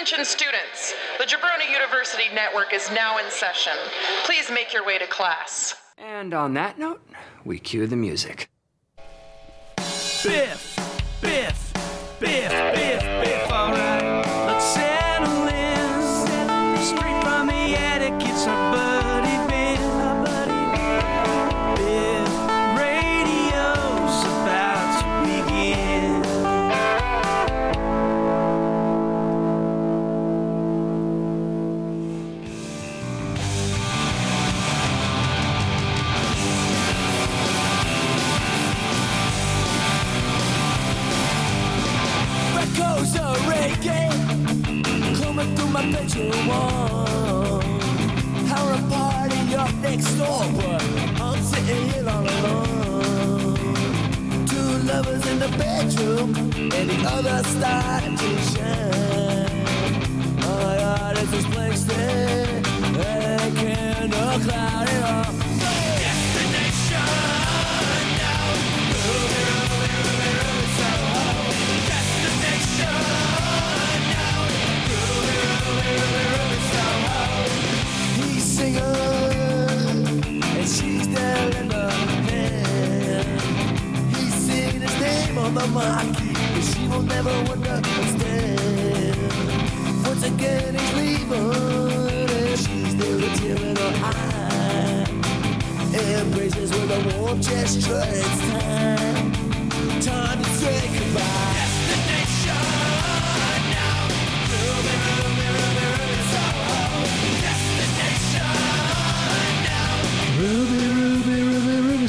[0.00, 3.72] Attention students, the Jabroni University Network is now in session.
[4.22, 5.74] Please make your way to class.
[5.98, 7.02] And on that note,
[7.44, 8.48] we cue the music.
[9.76, 10.67] Biff, Biff,
[50.18, 50.82] but
[51.20, 53.56] I'm sitting here all alone.
[54.46, 59.66] Two lovers in the bedroom, and the other starting to shine.
[60.42, 62.62] Oh it's this place there,
[63.06, 65.47] and candle cloud it
[96.18, 99.37] Embraces with a warm gesture, it's time, time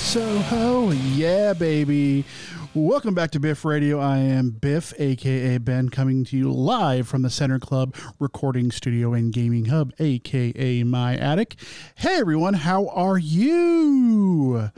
[0.10, 0.90] Soho.
[0.90, 2.26] Yeah, baby.
[2.74, 4.00] Welcome back to Biff Radio.
[4.00, 9.14] I am Biff, aka Ben, coming to you live from the Center Club Recording Studio
[9.14, 11.58] and Gaming Hub, aka my attic.
[11.94, 14.72] Hey everyone, how are you?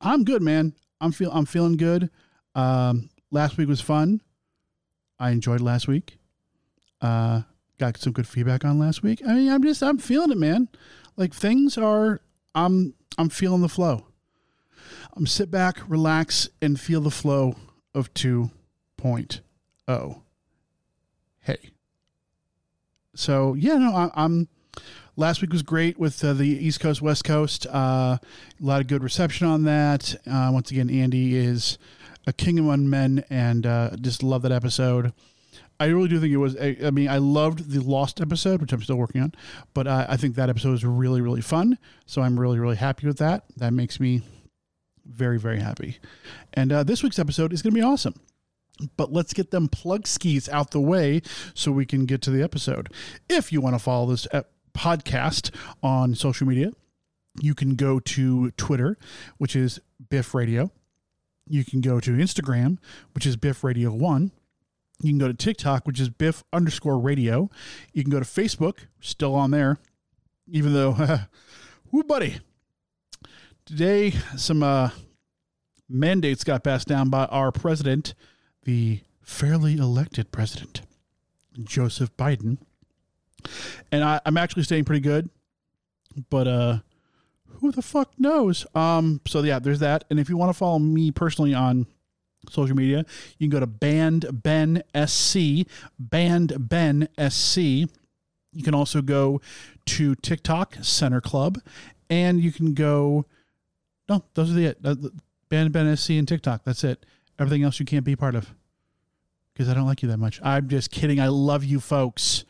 [0.00, 0.74] I'm good, man.
[1.00, 2.10] I'm feel I'm feeling good.
[2.56, 4.22] Um, last week was fun.
[5.20, 6.18] I enjoyed last week.
[7.00, 7.42] Uh,
[7.78, 9.22] got some good feedback on last week.
[9.24, 10.66] I mean, I'm just I'm feeling it, man.
[11.16, 12.20] Like things are
[12.56, 14.08] I'm I'm feeling the flow.
[15.16, 17.56] I'm sit back, relax, and feel the flow
[17.94, 20.20] of 2.0.
[21.40, 21.58] Hey.
[23.14, 24.48] So yeah, no, I, I'm.
[25.16, 27.68] Last week was great with uh, the East Coast West Coast.
[27.68, 28.20] Uh, a
[28.60, 30.16] lot of good reception on that.
[30.26, 31.78] Uh, once again, Andy is
[32.26, 35.12] a king among men, and uh, just love that episode.
[35.78, 36.56] I really do think it was.
[36.56, 39.32] I I mean, I loved the Lost episode, which I'm still working on,
[39.74, 41.78] but uh, I think that episode was really, really fun.
[42.06, 43.44] So I'm really, really happy with that.
[43.56, 44.22] That makes me
[45.04, 45.98] very, very happy.
[46.52, 48.14] And uh, this week's episode is going to be awesome.
[48.96, 51.22] But let's get them plug skis out the way
[51.54, 52.92] so we can get to the episode.
[53.28, 54.42] If you want to follow this uh,
[54.76, 56.72] podcast on social media,
[57.40, 58.98] you can go to Twitter,
[59.38, 60.70] which is Biff Radio.
[61.46, 62.78] You can go to Instagram,
[63.12, 64.32] which is Biff Radio One.
[65.00, 67.50] You can go to TikTok, which is Biff underscore radio.
[67.92, 69.78] You can go to Facebook, still on there,
[70.46, 70.96] even though,
[71.90, 72.38] whoo, buddy.
[73.66, 74.90] Today, some uh,
[75.88, 78.12] mandates got passed down by our president,
[78.64, 80.82] the fairly elected president,
[81.62, 82.58] Joseph Biden.
[83.90, 85.30] And I, I'm actually staying pretty good,
[86.28, 86.78] but uh,
[87.46, 88.66] who the fuck knows?
[88.74, 90.04] Um, so yeah, there's that.
[90.10, 91.86] And if you want to follow me personally on
[92.50, 93.06] social media,
[93.38, 95.66] you can go to Band Ben SC,
[95.98, 97.56] Band Ben SC.
[97.56, 99.40] You can also go
[99.86, 101.60] to TikTok Center Club,
[102.10, 103.24] and you can go.
[104.08, 104.78] No, those are the it.
[104.84, 104.94] Uh,
[105.48, 106.64] Ben SC and TikTok.
[106.64, 107.06] That's it.
[107.38, 108.54] Everything else you can't be part of
[109.52, 110.40] because I don't like you that much.
[110.42, 111.20] I'm just kidding.
[111.20, 112.44] I love you, folks.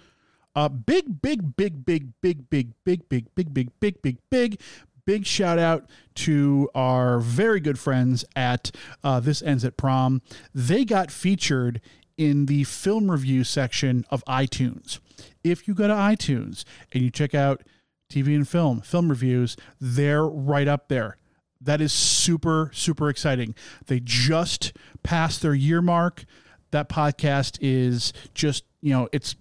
[0.57, 4.61] Uh, big, big, big, big, big, big, big, big, big, big, big, big, big,
[5.05, 8.71] big shout out to our very good friends at
[9.03, 10.23] uh, This Ends at Prom.
[10.55, 11.81] They got featured
[12.17, 15.01] in the film review section of iTunes.
[15.43, 17.63] If you go to iTunes and you check out
[18.11, 21.17] TV and film, film reviews, they're right up there.
[21.65, 23.55] That is super, super exciting.
[23.87, 24.73] They just
[25.03, 26.25] passed their year mark.
[26.71, 29.37] That podcast is just, you know, it's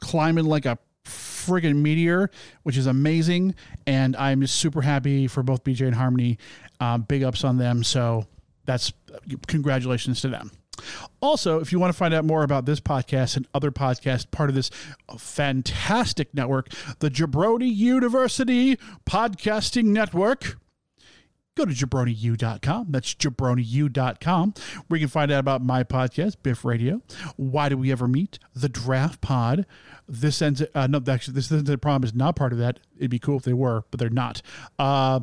[0.00, 2.30] climbing like a friggin' meteor,
[2.62, 3.54] which is amazing.
[3.86, 6.38] And I'm just super happy for both BJ and Harmony.
[6.80, 7.82] Um, big ups on them.
[7.82, 8.26] So
[8.64, 8.92] that's
[9.46, 10.50] congratulations to them.
[11.20, 14.48] Also, if you want to find out more about this podcast and other podcasts, part
[14.48, 14.70] of this
[15.18, 16.68] fantastic network,
[17.00, 20.56] the Jabroni University Podcasting Network,
[21.58, 22.86] go to jabroniu.com.
[22.90, 24.54] That's jabroniu.com,
[24.86, 27.02] where you can find out about my podcast, Biff Radio.
[27.36, 28.38] Why do we ever meet?
[28.54, 29.66] The Draft Pod.
[30.08, 30.62] This ends.
[30.74, 32.80] Uh, no, actually, this ends of prom is not part of that.
[32.96, 34.40] It'd be cool if they were, but they're not.
[34.78, 35.20] Uh,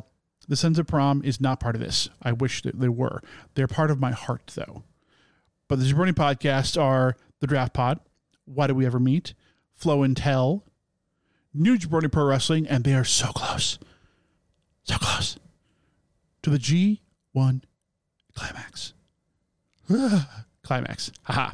[0.48, 2.08] the Sons of Prom is not part of this.
[2.22, 3.20] I wish that they were.
[3.54, 4.84] They're part of my heart, though.
[5.66, 7.98] But the Jabroni podcasts are the Draft Pod,
[8.44, 9.34] Why Do We Ever Meet,
[9.74, 10.64] Flow and Tell,
[11.52, 13.80] New Jabroni Pro Wrestling, and they are so close,
[14.84, 15.36] so close
[16.46, 16.58] to the
[17.34, 17.62] G1
[18.36, 18.92] Climax.
[20.62, 21.10] Climax.
[21.24, 21.50] Haha.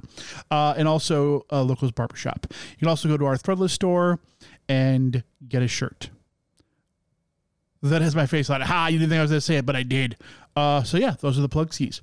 [0.50, 2.46] Uh, and also uh, Locals Barbershop.
[2.50, 4.20] You can also go to our Threadless store
[4.68, 6.10] and get a shirt
[7.82, 8.66] that has my face on it.
[8.66, 10.18] Ha, you didn't think I was going to say it, but I did.
[10.54, 12.02] Uh, so yeah, those are the plug keys.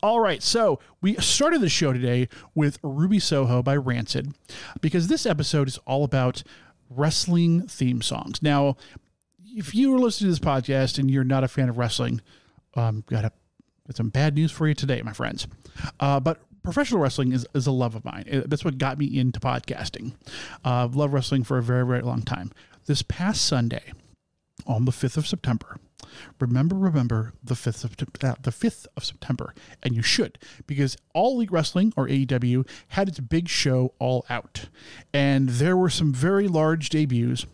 [0.00, 4.32] All right, so we started the show today with Ruby Soho by Rancid
[4.80, 6.44] because this episode is all about
[6.88, 8.40] wrestling theme songs.
[8.42, 8.76] Now,
[9.56, 12.20] if you are listening to this podcast and you're not a fan of wrestling,
[12.74, 13.32] um, got a,
[13.86, 15.46] got some bad news for you today, my friends.
[16.00, 18.24] Uh, but professional wrestling is, is a love of mine.
[18.26, 20.12] It- That's what got me into podcasting.
[20.64, 22.52] Uh, I've loved wrestling for a very, very long time.
[22.86, 23.92] This past Sunday,
[24.66, 25.76] on the 5th of September.
[26.40, 27.92] Remember, remember the 5th of
[28.24, 30.36] uh, the 5th of September, and you should
[30.66, 34.68] because All Elite Wrestling or AEW had its big show all out,
[35.12, 37.46] and there were some very large debuts.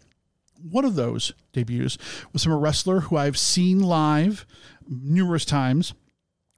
[0.68, 1.98] One of those debuts
[2.32, 4.46] was from a wrestler who I've seen live
[4.88, 5.94] numerous times.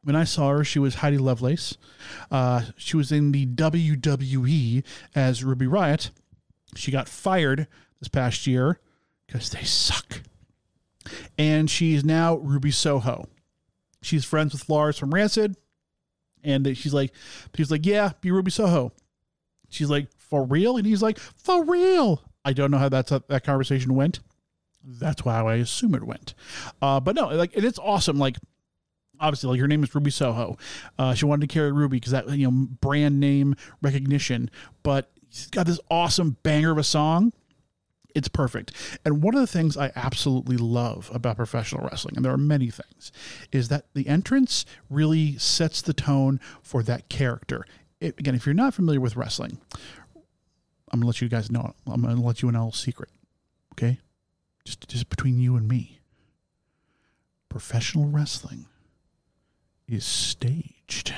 [0.02, 1.76] When I saw her, she was Heidi Lovelace.
[2.30, 4.84] Uh, she was in the WWE
[5.16, 6.10] as Ruby Riott.
[6.76, 7.66] She got fired
[7.98, 8.78] this past year
[9.26, 10.22] because they suck
[11.38, 13.28] and she's now Ruby Soho.
[14.02, 15.56] She's friends with Lars from Rancid,
[16.44, 17.12] and she's like,
[17.54, 18.92] he's like, yeah, be Ruby Soho.
[19.68, 22.22] She's like, for real, and he's like, for real.
[22.46, 24.20] I don't know how that's that conversation went.
[24.82, 26.34] That's how I assume it went.
[26.80, 28.18] Uh, but no, like, it's awesome.
[28.18, 28.36] Like,
[29.18, 30.56] obviously, like her name is Ruby Soho.
[30.96, 34.48] Uh, she wanted to carry Ruby because that you know brand name recognition.
[34.84, 37.32] But she's got this awesome banger of a song
[38.16, 38.72] it's perfect.
[39.04, 42.70] And one of the things I absolutely love about professional wrestling, and there are many
[42.70, 43.12] things,
[43.52, 47.66] is that the entrance really sets the tone for that character.
[48.00, 49.58] It, again, if you're not familiar with wrestling,
[50.90, 51.74] I'm gonna let you guys know.
[51.86, 53.10] I'm gonna let you in a little secret.
[53.74, 53.98] Okay,
[54.64, 56.00] just just between you and me.
[57.48, 58.66] Professional wrestling
[59.88, 61.14] is staged.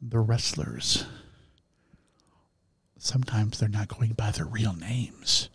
[0.00, 1.06] The wrestlers
[3.06, 5.48] sometimes they're not going by their real names.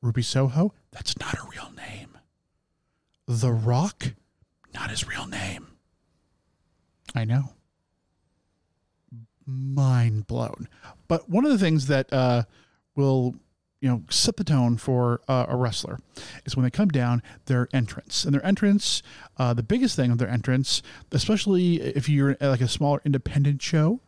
[0.00, 2.18] Ruby Soho, that's not a real name.
[3.26, 4.14] The Rock,
[4.72, 5.68] not his real name.
[7.14, 7.52] I know.
[9.50, 10.68] Mind blown.
[11.08, 12.44] But one of the things that uh,
[12.94, 13.34] will,
[13.80, 15.98] you know, set the tone for uh, a wrestler
[16.44, 18.24] is when they come down, their entrance.
[18.24, 19.02] And their entrance,
[19.38, 20.82] uh, the biggest thing of their entrance,
[21.12, 24.00] especially if you're like a smaller independent show,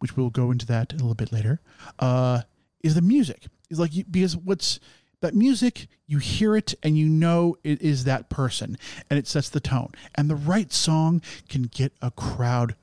[0.00, 1.60] which we'll go into that a little bit later,
[1.98, 2.42] uh,
[2.82, 3.46] is the music.
[3.70, 4.80] Is like because what's
[5.20, 8.78] that music you hear it and you know it is that person
[9.10, 12.76] and it sets the tone and the right song can get a crowd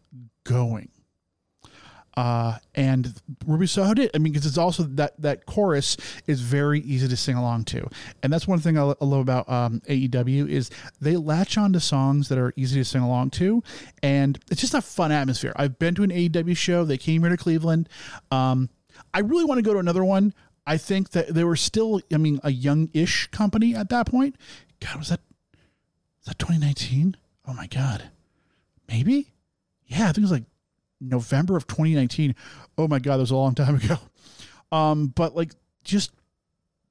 [0.44, 0.90] going
[2.18, 3.14] uh, and
[3.46, 4.12] Ruby Soho did.
[4.14, 5.98] I mean, because it's also that that chorus
[6.28, 7.90] is very easy to sing along to,
[8.24, 10.70] and that's one thing I, I love about um, AEW is
[11.02, 13.64] they latch on to songs that are easy to sing along to,
[14.02, 15.54] and it's just a fun atmosphere.
[15.56, 16.86] I've been to an AEW show.
[16.86, 17.90] They came here to Cleveland.
[18.32, 18.70] Um,
[19.14, 20.34] I really want to go to another one.
[20.68, 24.36] I think that they were still, I mean, a young-ish company at that point.
[24.80, 25.20] God, was that
[26.20, 27.18] was that 2019?
[27.48, 28.10] Oh my God,
[28.88, 29.34] maybe.
[29.86, 30.46] Yeah, I think it was like
[31.02, 32.36] November of 2019.
[32.78, 33.98] Oh my God, that was a long time ago.
[34.72, 35.52] Um, but like
[35.84, 36.12] just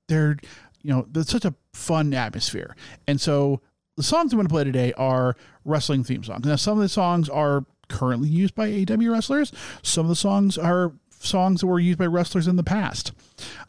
[0.08, 0.37] they're
[0.84, 2.76] you know, there's such a fun atmosphere.
[3.08, 3.62] And so
[3.96, 5.34] the songs I'm going to play today are
[5.64, 6.44] wrestling theme songs.
[6.44, 9.50] Now, some of the songs are currently used by AEW wrestlers.
[9.82, 13.12] Some of the songs are songs that were used by wrestlers in the past.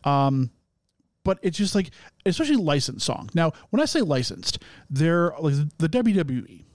[0.03, 0.51] Um,
[1.23, 1.89] but it's just like,
[2.25, 3.33] especially licensed songs.
[3.33, 6.65] Now, when I say licensed, they're like the WWE.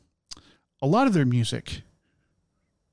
[0.83, 1.83] A lot of their music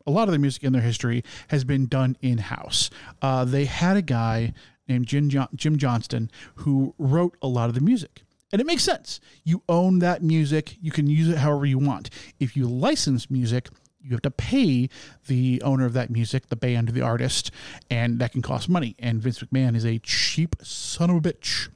[0.08, 2.90] a lot of their music in their history has been done in house.
[3.22, 4.54] Uh, they had a guy
[4.88, 8.24] named Jim, jo- Jim Johnston who wrote a lot of the music.
[8.52, 9.20] And it makes sense.
[9.44, 12.10] You own that music, you can use it however you want.
[12.40, 13.68] If you license music,
[14.02, 14.88] you have to pay
[15.28, 17.52] the owner of that music, the band, the artist,
[17.90, 18.96] and that can cost money.
[19.00, 21.68] And Vince McMahon is a cheap son of a bitch.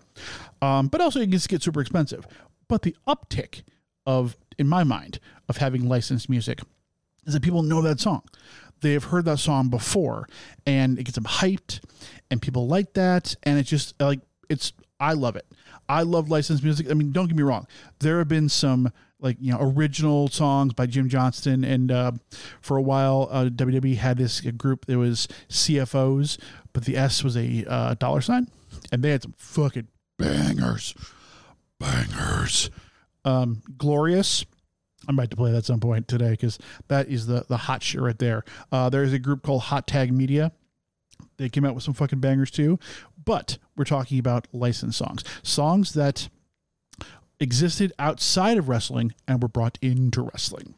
[0.62, 2.26] Um, but also, it gets get super expensive.
[2.70, 3.64] But the uptick
[4.06, 5.20] of, in my mind,
[5.50, 6.62] of having licensed music
[7.26, 8.24] is that people know that song.
[8.82, 10.28] They have heard that song before
[10.66, 11.82] and it gets them hyped
[12.30, 13.36] and people like that.
[13.44, 15.46] And it's just like, it's, I love it.
[15.88, 16.90] I love licensed music.
[16.90, 17.68] I mean, don't get me wrong.
[18.00, 22.12] There have been some like you know original songs by Jim Johnston, and uh,
[22.62, 26.38] for a while uh, WWE had this group that was CFOs,
[26.74, 28.48] but the S was a uh, dollar sign,
[28.92, 29.88] and they had some fucking
[30.18, 30.96] bangers,
[31.80, 32.70] bangers.
[33.24, 34.46] Um, Glorious.
[35.12, 37.84] I'm about to play that at some point today because that is the the hot
[37.84, 38.46] shit right there.
[38.72, 40.54] Uh, there's a group called Hot Tag Media.
[41.36, 42.80] They came out with some fucking bangers too,
[43.26, 46.30] but we're talking about licensed songs, songs that
[47.42, 50.76] existed outside of wrestling and were brought into wrestling.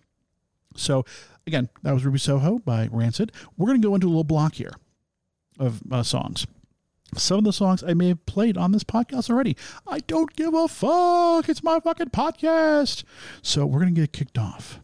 [0.75, 1.05] So,
[1.45, 3.31] again, that was Ruby Soho by Rancid.
[3.55, 4.73] We're going to go into a little block here
[5.59, 6.47] of uh, songs.
[7.15, 9.55] Some of the songs I may have played on this podcast already.
[9.87, 11.49] I don't give a fuck.
[11.49, 13.03] It's my fucking podcast.
[13.41, 14.79] So, we're going to get kicked off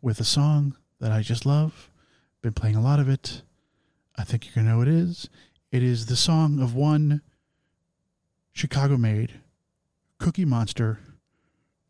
[0.00, 1.90] with a song that I just love.
[2.42, 3.42] Been playing a lot of it.
[4.16, 5.28] I think going to know it is.
[5.70, 7.20] It is the song of one
[8.52, 9.34] Chicago made
[10.18, 10.98] Cookie Monster,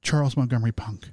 [0.03, 1.11] Charles Montgomery Punk.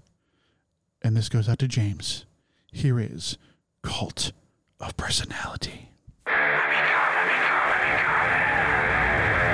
[1.01, 2.25] And this goes out to James.
[2.71, 3.37] Here is
[3.83, 4.31] Cult
[4.79, 5.91] of Personality.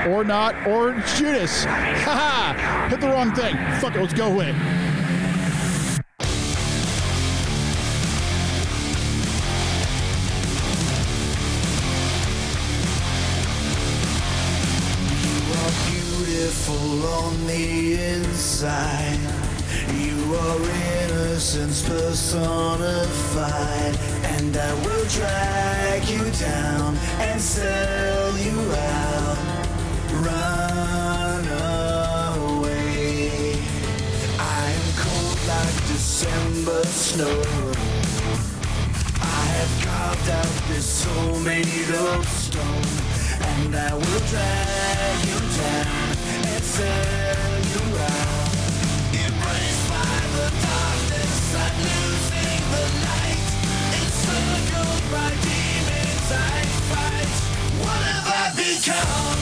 [0.07, 1.63] Or not, or Judas.
[1.65, 1.73] Ha
[2.05, 2.87] ha!
[2.89, 3.55] Hit the wrong thing.
[3.79, 4.55] Fuck it, let's go with it.
[17.03, 19.19] on the inside.
[19.95, 20.59] You are
[21.03, 22.85] innocence personified.
[24.35, 29.00] And I will drag you down and sell you out.
[36.21, 37.41] December snow.
[39.21, 42.85] I have carved out this soul made of stone,
[43.41, 46.13] and I will drag you down
[46.45, 48.53] and sell you out.
[49.17, 53.41] Embraced by the darkness, I'm losing the light.
[53.97, 56.61] Encircled by demons, I
[56.93, 57.33] fight.
[57.81, 59.41] What have I become?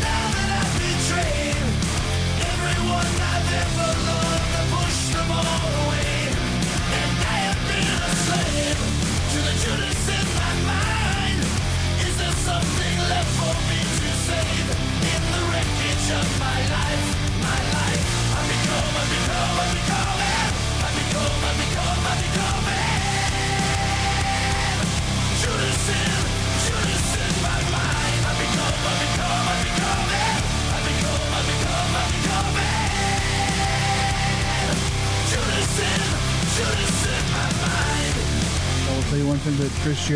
[0.00, 1.60] Now that I've betrayed
[2.48, 4.39] everyone I've ever loved,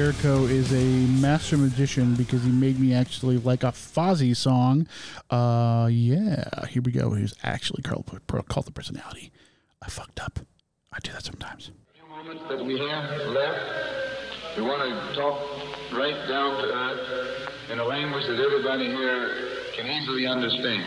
[0.05, 0.85] Jericho is a
[1.19, 4.87] master magician because he made me actually like a Fozzy song.
[5.31, 7.13] Uh, yeah, here we go.
[7.13, 8.21] Here's actually called,
[8.51, 9.33] called the personality.
[9.81, 10.41] I fucked up.
[10.93, 11.71] I do that sometimes.
[11.95, 15.41] few moments that we have left, we want to talk
[15.95, 19.31] right down to earth in a language that everybody here
[19.75, 20.85] can easily understand.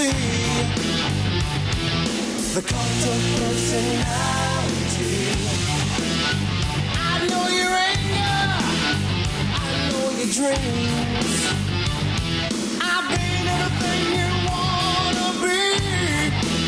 [0.00, 0.16] See?
[2.54, 5.12] The cult of personality.
[6.96, 8.40] I know your anger,
[9.60, 11.34] I know your dreams.
[12.90, 15.62] I've been everything you wanna be.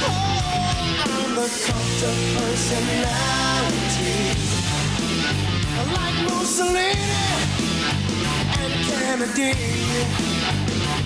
[0.09, 4.15] Oh, I'm the cult of personality.
[5.97, 7.17] Like Mussolini
[8.61, 10.32] and Kennedy.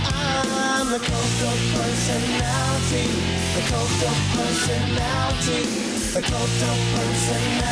[0.05, 3.07] I'm the cult of personality,
[3.55, 5.63] the cult of personality,
[6.13, 7.67] the cult of personality.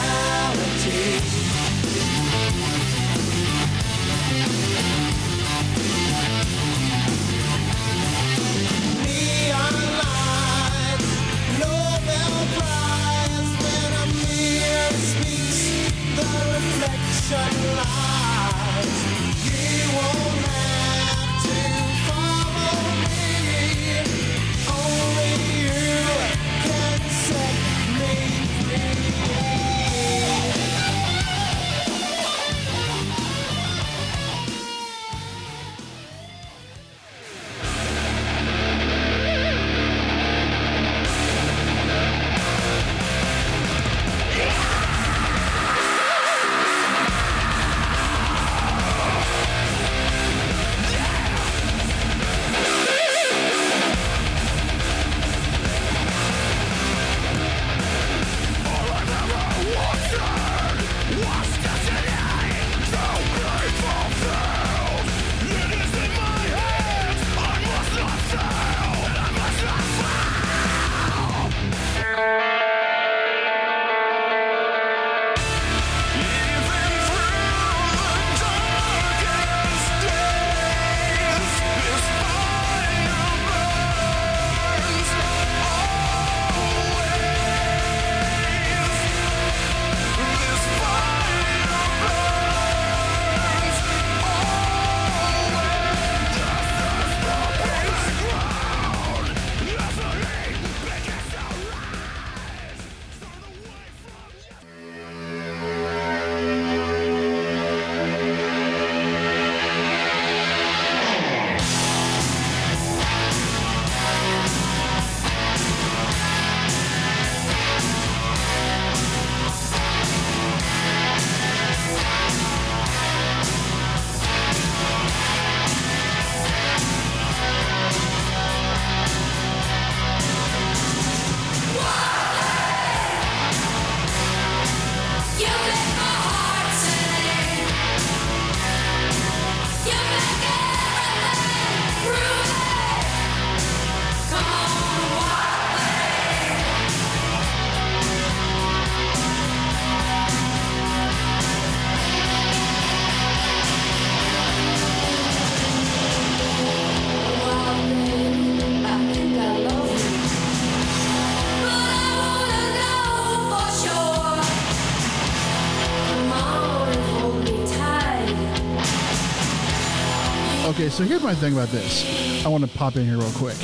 [171.04, 172.46] So here's my thing about this.
[172.46, 173.58] I want to pop in here real quick.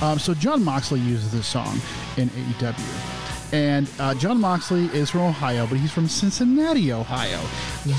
[0.00, 1.78] Um, so Jon Moxley uses this song
[2.16, 3.52] in AEW.
[3.52, 7.38] And uh, Jon Moxley is from Ohio, but he's from Cincinnati, Ohio.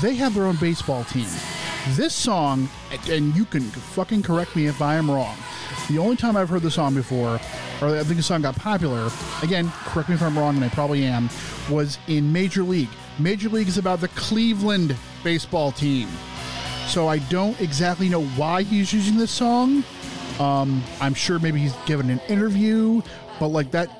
[0.02, 1.28] They have their own baseball team.
[1.90, 2.68] This song,
[3.08, 5.36] and you can fucking correct me if I am wrong.
[5.88, 7.38] The only time I've heard the song before,
[7.80, 9.10] or I think the song got popular,
[9.44, 11.30] again, correct me if I'm wrong, and I probably am,
[11.70, 12.90] was in Major League.
[13.20, 16.08] Major League is about the Cleveland baseball team.
[16.88, 19.84] So I don't exactly know why he's using this song.
[20.40, 23.02] Um, I'm sure maybe he's given an interview,
[23.38, 23.90] but like that,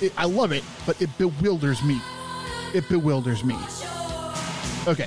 [0.00, 2.00] it, I love it, but it bewilders me.
[2.74, 3.56] It bewilders me.
[4.88, 5.06] Okay,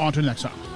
[0.00, 0.73] on to the next song.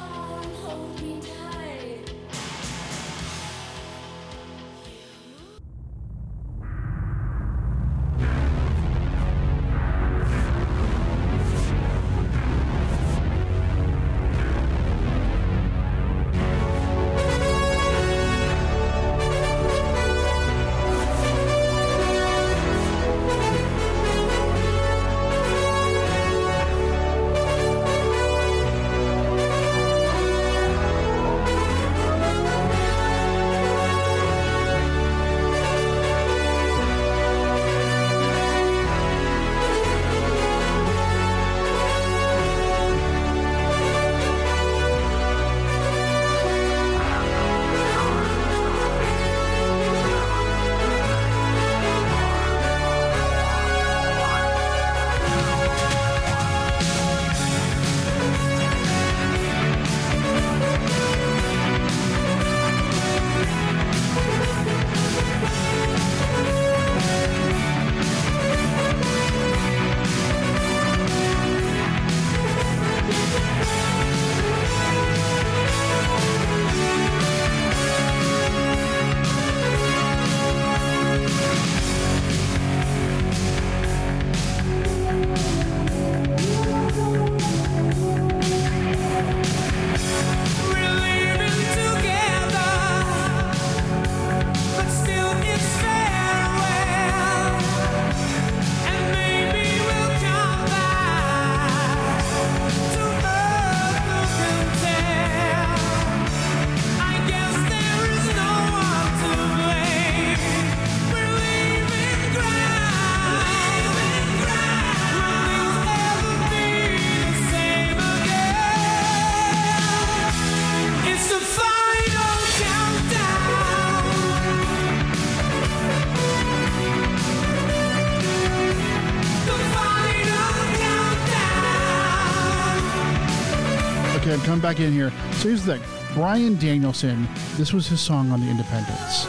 [134.61, 135.12] Back in here.
[135.35, 139.27] So here's the thing Bryan Danielson, this was his song on the Independence.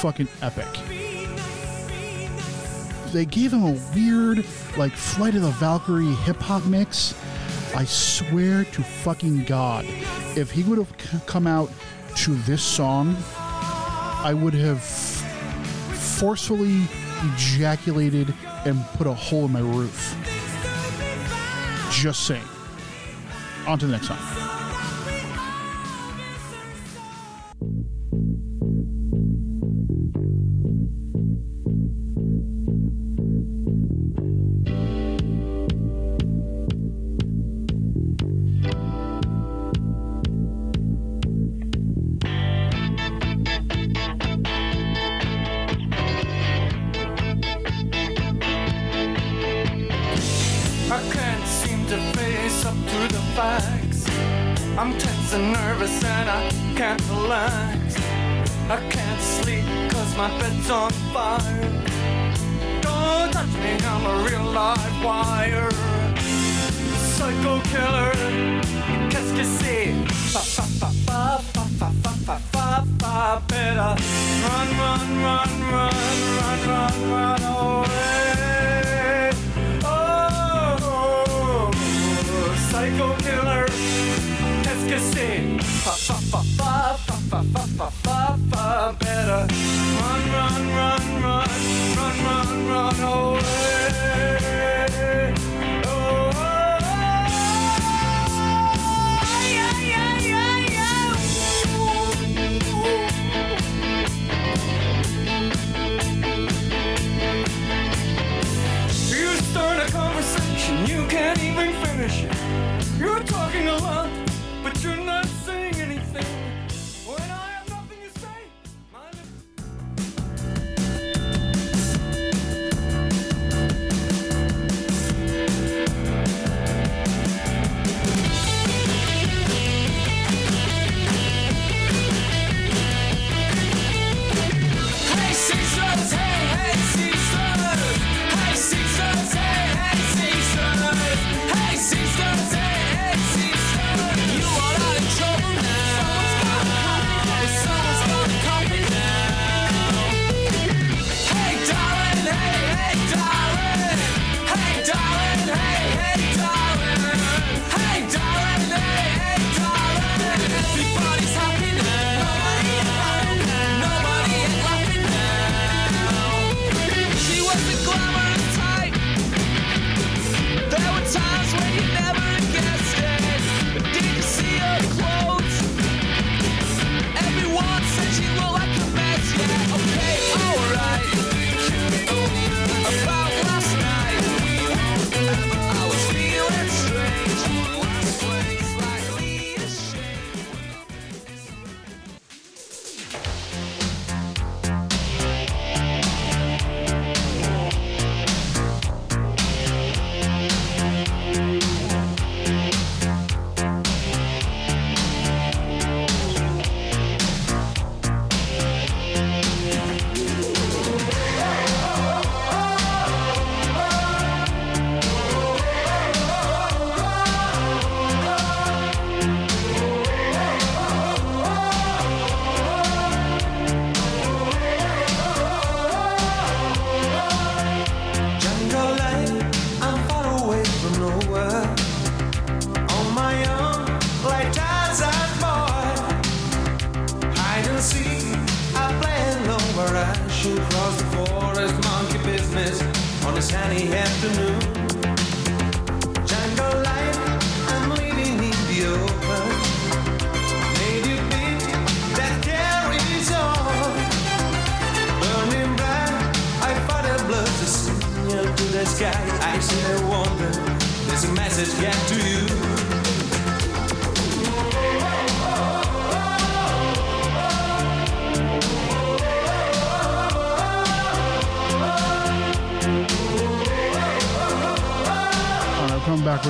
[0.00, 0.66] Fucking epic.
[3.12, 4.44] They gave him a weird,
[4.76, 7.14] like, Flight of the Valkyrie hip hop mix.
[7.76, 9.84] I swear to fucking God,
[10.36, 10.92] if he would have
[11.26, 11.70] come out
[12.16, 16.82] to this song, I would have forcefully
[17.34, 18.34] ejaculated
[18.64, 20.16] and put a hole in my roof.
[21.92, 22.42] Just saying.
[23.66, 24.69] On to the next song.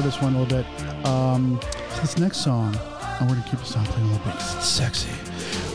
[0.04, 1.06] Right, coming back with this one a little bit.
[1.06, 1.60] Um,
[1.94, 2.74] so this next song,
[3.20, 5.10] and we're gonna keep the song playing a little bit 'cause it's sexy.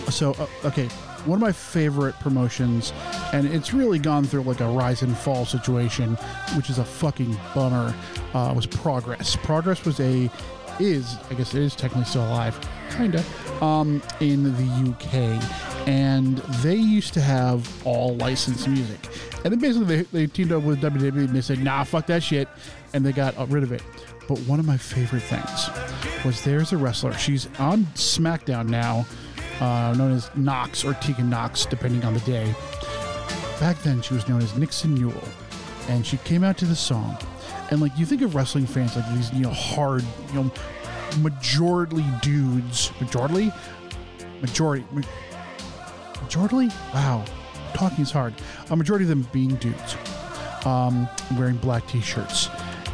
[0.09, 0.87] So, uh, okay,
[1.25, 2.93] one of my favorite promotions,
[3.33, 6.15] and it's really gone through like a rise and fall situation,
[6.55, 7.93] which is a fucking bummer.
[8.33, 9.35] Uh, was Progress.
[9.37, 10.29] Progress was a
[10.77, 12.59] is I guess it is technically still alive,
[12.97, 13.23] kinda,
[13.61, 15.39] um, in the UK,
[15.87, 19.07] and they used to have all licensed music,
[19.45, 22.21] and then basically they, they teamed up with WWE and they said, nah, fuck that
[22.21, 22.49] shit,
[22.93, 23.81] and they got rid of it.
[24.27, 25.69] But one of my favorite things
[26.25, 27.13] was there's a wrestler.
[27.13, 29.05] She's on SmackDown now,
[29.59, 32.53] uh, known as Nox or Tegan Nox, depending on the day.
[33.59, 35.23] Back then, she was known as Nixon Newell,
[35.87, 37.17] and she came out to the song.
[37.71, 40.51] And like you think of wrestling fans like these, you know, hard, you know,
[41.19, 43.51] majority dudes, majority,
[44.41, 45.01] majority, ma-
[46.21, 46.67] majority.
[46.93, 47.23] Wow,
[47.73, 48.33] talking is hard.
[48.71, 49.95] A majority of them being dudes,
[50.65, 51.07] um,
[51.37, 52.49] wearing black T-shirts,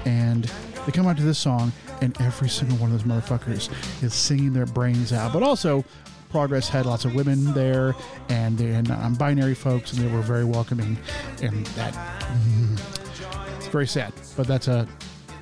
[0.05, 0.51] and
[0.85, 3.69] they come out to this song, and every single one of those motherfuckers
[4.03, 5.33] is singing their brains out.
[5.33, 5.83] But also,
[6.29, 7.93] Progress had lots of women there,
[8.29, 10.97] and they had non-binary folks, and they were very welcoming,
[11.41, 11.93] and that
[13.57, 14.13] it's very sad.
[14.37, 14.87] But that's a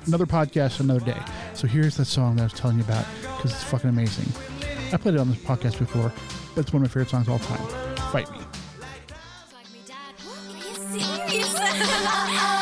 [0.06, 1.18] another podcast, another day.
[1.54, 3.04] So here's that song that I was telling you about
[3.36, 4.26] because it's fucking amazing.
[4.92, 6.12] I played it on this podcast before,
[6.54, 7.66] but it's one of my favorite songs of all time.
[8.10, 8.40] Fight me.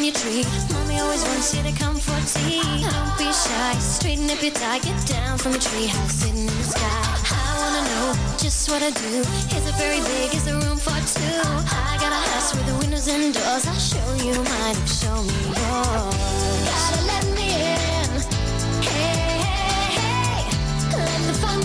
[0.00, 0.44] in your tree.
[0.72, 2.62] Mommy always wants you to come for tea.
[2.80, 6.46] Don't be shy, straighten up your tie, get down from a tree house sitting in
[6.46, 7.02] the sky.
[7.30, 8.06] I wanna know
[8.38, 9.20] just what I do.
[9.56, 10.34] Is it very big?
[10.34, 11.40] Is there room for two?
[11.92, 13.66] I got a house with the windows and doors.
[13.66, 16.16] I'll show you mine, show me yours.
[16.68, 18.10] Gotta let me in.
[18.80, 19.60] Hey, hey,
[19.98, 21.60] hey, let the fun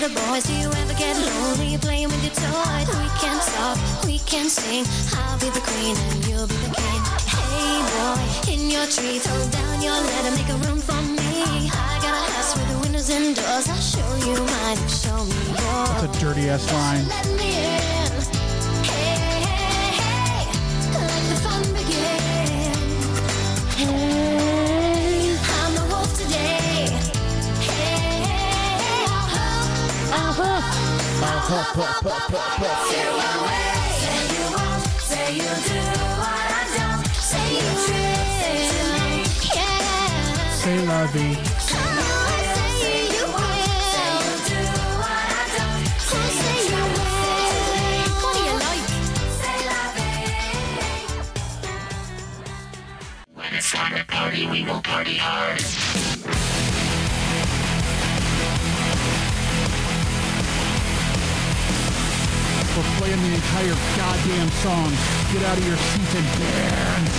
[0.00, 0.44] with the boys?
[0.44, 2.88] Do you ever get lonely playing with your toys?
[2.88, 4.84] We can talk, we can sing.
[5.16, 7.00] I'll be the queen and you'll be the king.
[7.26, 11.70] Hey boy, in your tree, throw down your letter, make a room for me.
[11.72, 13.68] I got a house with the windows and doors.
[13.68, 16.04] I'll show you mine, show me yours.
[16.04, 17.97] It's a dirty ass line.
[31.48, 32.86] pop, pop, pop, pop, pop.
[32.88, 35.80] Say you won't, say you do
[36.20, 38.28] what I don't, say you treat
[39.56, 40.50] yeah.
[40.60, 41.32] Say lovey.
[53.50, 55.87] It's time to party, we will party hard.
[63.16, 64.90] The entire goddamn song.
[65.32, 67.17] Get out of your seats and dance.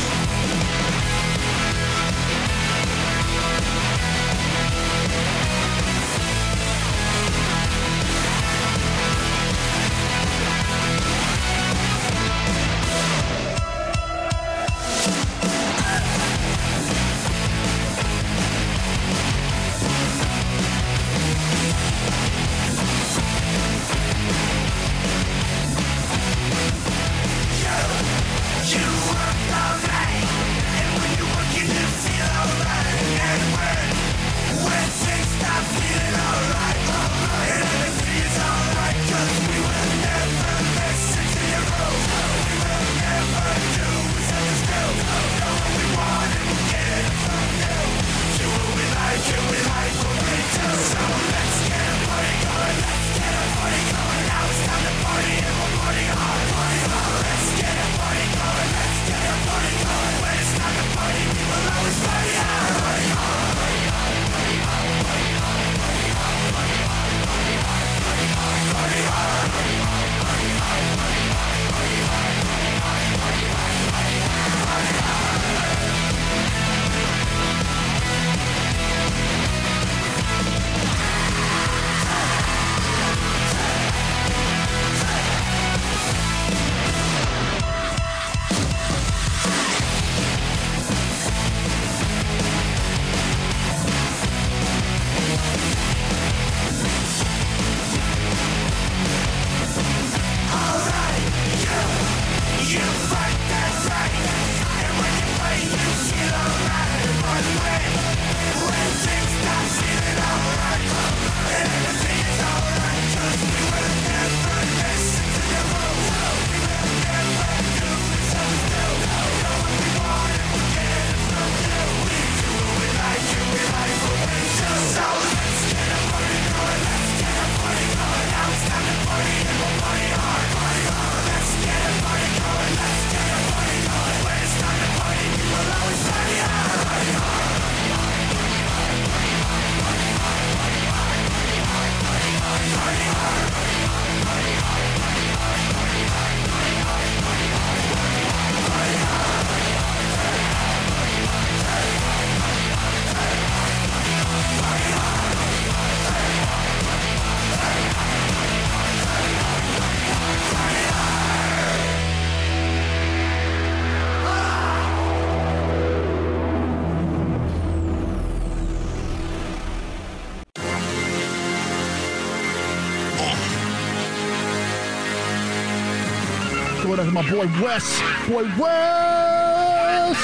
[177.24, 178.00] My boy Wes.
[178.30, 180.16] Boy Wes!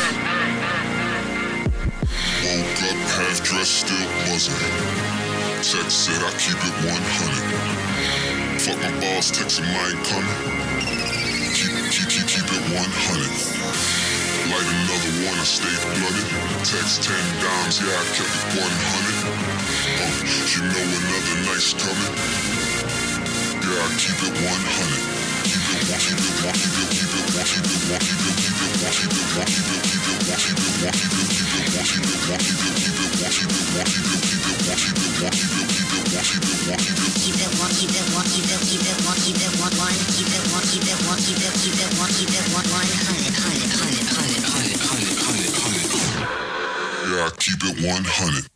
[2.46, 4.56] Woke up half dressed, still buzzing.
[5.60, 6.96] Text said I keep it 100.
[8.64, 10.40] Fuck my boss, text him I coming.
[11.52, 12.80] Keep, keep, keep, keep it 100.
[14.48, 16.28] Light another one, I stayed blooded.
[16.64, 17.12] Text 10
[17.44, 18.72] dimes, yeah, I kept it 100.
[20.00, 20.16] Uh,
[20.48, 22.16] you know another night's coming.
[23.68, 25.15] Yeah, I keep it 100
[47.46, 48.55] keep it 100.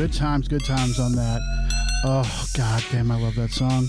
[0.00, 1.42] Good times, good times on that.
[2.06, 3.84] Oh, god damn, I love that song.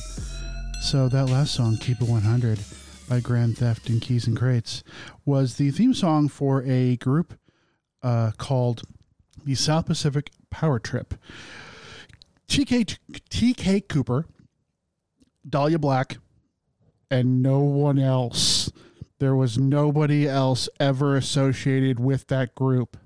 [0.81, 2.59] So, that last song, Keep It 100
[3.07, 4.83] by Grand Theft and Keys N Krates,
[5.23, 7.39] was the theme song for a group
[8.03, 8.81] uh, called
[9.45, 11.13] the South Pacific Power Trip.
[12.49, 12.97] TK,
[13.29, 14.25] TK Cooper,
[15.49, 16.17] Dahlia Black,
[17.09, 18.69] and no one else.
[19.19, 22.97] There was nobody else ever associated with that group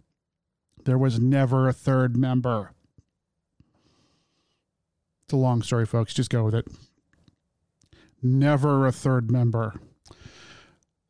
[0.85, 2.71] There was never a third member.
[5.25, 6.13] It's a long story, folks.
[6.13, 6.67] Just go with it.
[8.21, 9.73] Never a third member.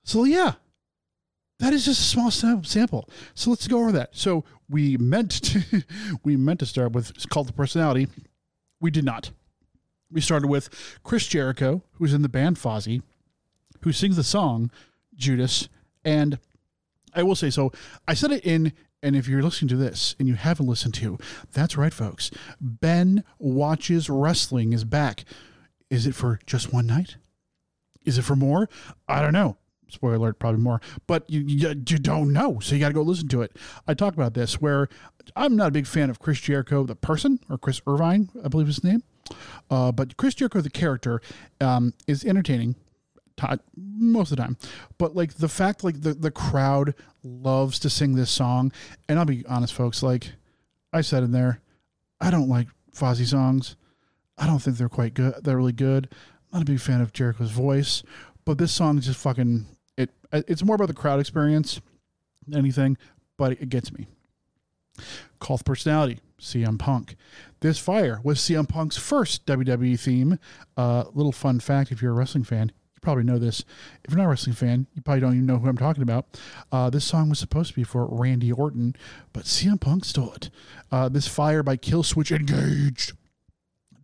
[0.04, 0.54] So, yeah,
[1.60, 3.10] that is just a small sample.
[3.34, 4.15] So let's go over that.
[4.15, 5.84] So we meant to
[6.23, 8.08] we meant to start with it's called the personality.
[8.80, 9.32] We did not.
[10.12, 10.69] We started with
[11.04, 13.01] Chris Jericho, who's in the band Fozzy,
[13.82, 14.71] who sings the song
[15.15, 15.67] Judas.
[16.04, 16.38] And
[17.13, 17.71] I will say so.
[18.08, 21.17] I said it in, and if you're listening to this and you haven't listened to,
[21.51, 22.31] that's right, folks.
[22.60, 25.25] Ben watches wrestling is back.
[25.89, 27.17] Is it for just one night?
[28.05, 28.69] Is it for more?
[29.08, 29.58] I don't know.
[29.88, 30.81] Spoiler alert, probably more.
[31.08, 33.55] But you, you, you don't know, so you got to go listen to it.
[33.88, 34.89] I talk about this where
[35.36, 38.67] I'm not a big fan of Chris Jericho, the person, or Chris Irvine, I believe
[38.67, 39.03] his name.
[39.69, 41.21] Uh, but Chris Jericho, the character,
[41.62, 42.75] um, is entertaining
[43.37, 44.57] ti most of the time.
[44.97, 46.93] But like the fact, like the the crowd
[47.23, 48.71] loves to sing this song,
[49.07, 50.03] and I'll be honest, folks.
[50.03, 50.33] Like
[50.93, 51.61] I said in there,
[52.21, 53.75] I don't like Fozzy songs.
[54.37, 55.35] I don't think they're quite good.
[55.43, 56.09] They're really good.
[56.51, 58.03] I'm not a big fan of Jericho's voice,
[58.45, 59.65] but this song is just fucking
[59.97, 60.09] it.
[60.31, 61.81] It's more about the crowd experience
[62.47, 62.97] than anything,
[63.37, 64.07] but it gets me.
[65.41, 67.15] For personality, CM Punk.
[67.59, 70.39] This fire was CM Punk's first WWE theme.
[70.77, 72.71] Uh, little fun fact: if you're a wrestling fan,
[73.05, 73.63] probably know this.
[74.03, 76.25] If you're not a wrestling fan, you probably don't even know who I'm talking about.
[76.71, 78.95] Uh, this song was supposed to be for Randy Orton,
[79.32, 80.49] but CM Punk stole it.
[80.91, 83.13] Uh, this fire by Killswitch Engaged.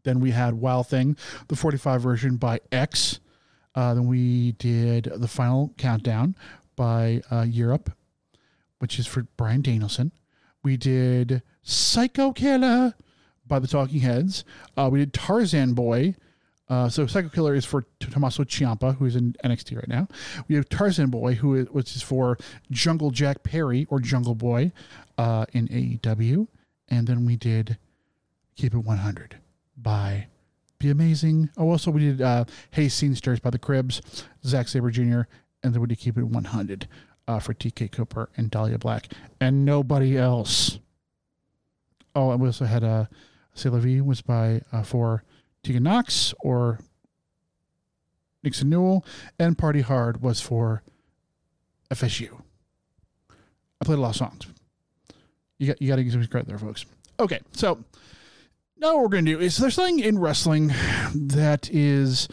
[0.03, 1.17] Then we had Wild Thing,
[1.47, 3.19] the 45 version by X.
[3.73, 6.35] Uh, then we did the final countdown
[6.75, 7.91] by uh, Europe,
[8.79, 10.11] which is for Bryan Danielson.
[10.63, 12.93] We did Psycho Killer
[13.47, 14.43] by the Talking Heads.
[14.77, 16.15] Uh, we did Tarzan Boy.
[16.71, 20.07] Uh, so Psycho Killer is for Tommaso Ciampa, who's in NXT right now.
[20.47, 22.37] We have Tarzan Boy, who is, which is for
[22.71, 24.71] Jungle Jack Perry or Jungle Boy
[25.17, 26.47] uh, in AEW.
[26.87, 27.77] And then we did
[28.55, 29.35] Keep It 100
[29.75, 30.27] by
[30.79, 31.49] Be Amazing.
[31.57, 34.01] Oh, also we did uh, Hey Scenesters by the Cribs,
[34.45, 35.23] Zack Sabre Jr.,
[35.63, 36.87] and then we did Keep It 100
[37.27, 39.11] uh, for TK Cooper and Dahlia Black,
[39.41, 40.79] and nobody else.
[42.15, 43.07] Oh, and we also had uh,
[43.53, 45.25] C'est la Vie was by uh, for
[45.63, 46.79] Tegan Nox or
[48.43, 49.05] Nixon Newell,
[49.39, 50.81] and Party Hard was for
[51.91, 52.41] FSU.
[53.29, 54.47] I played a lot of songs.
[55.57, 56.85] You got you got to give some credit there, folks.
[57.19, 57.83] Okay, so
[58.77, 60.71] now what we're going to do is there's something in wrestling
[61.13, 62.27] that is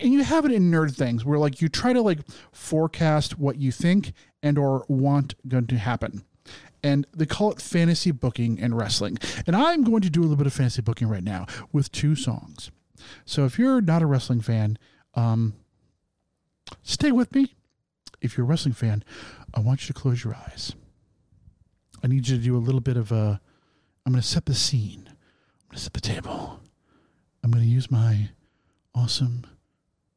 [0.00, 2.20] and you have it in nerd things where like you try to like
[2.52, 4.12] forecast what you think
[4.42, 6.24] and or want going to happen
[6.84, 9.18] and they call it fantasy booking and wrestling.
[9.46, 12.14] And i'm going to do a little bit of fantasy booking right now with two
[12.14, 12.70] songs.
[13.24, 14.78] So if you're not a wrestling fan
[15.14, 15.54] um
[16.82, 17.54] stay with me.
[18.20, 19.02] If you're a wrestling fan
[19.54, 20.74] i want you to close your eyes.
[22.02, 23.40] I need you to do a little bit of a
[24.06, 25.08] i'm going to set the scene.
[25.08, 26.60] I'm going to set the table.
[27.42, 28.28] I'm going to use my
[28.94, 29.44] awesome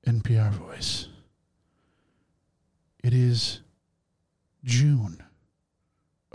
[0.05, 1.07] NPR voice.
[3.03, 3.61] It is
[4.63, 5.23] June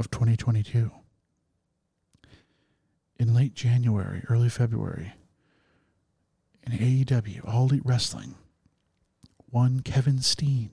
[0.03, 0.91] of 2022.
[3.21, 5.13] In late January, early February,
[6.67, 8.35] in AEW, All Elite Wrestling,
[9.49, 10.71] one Kevin Steen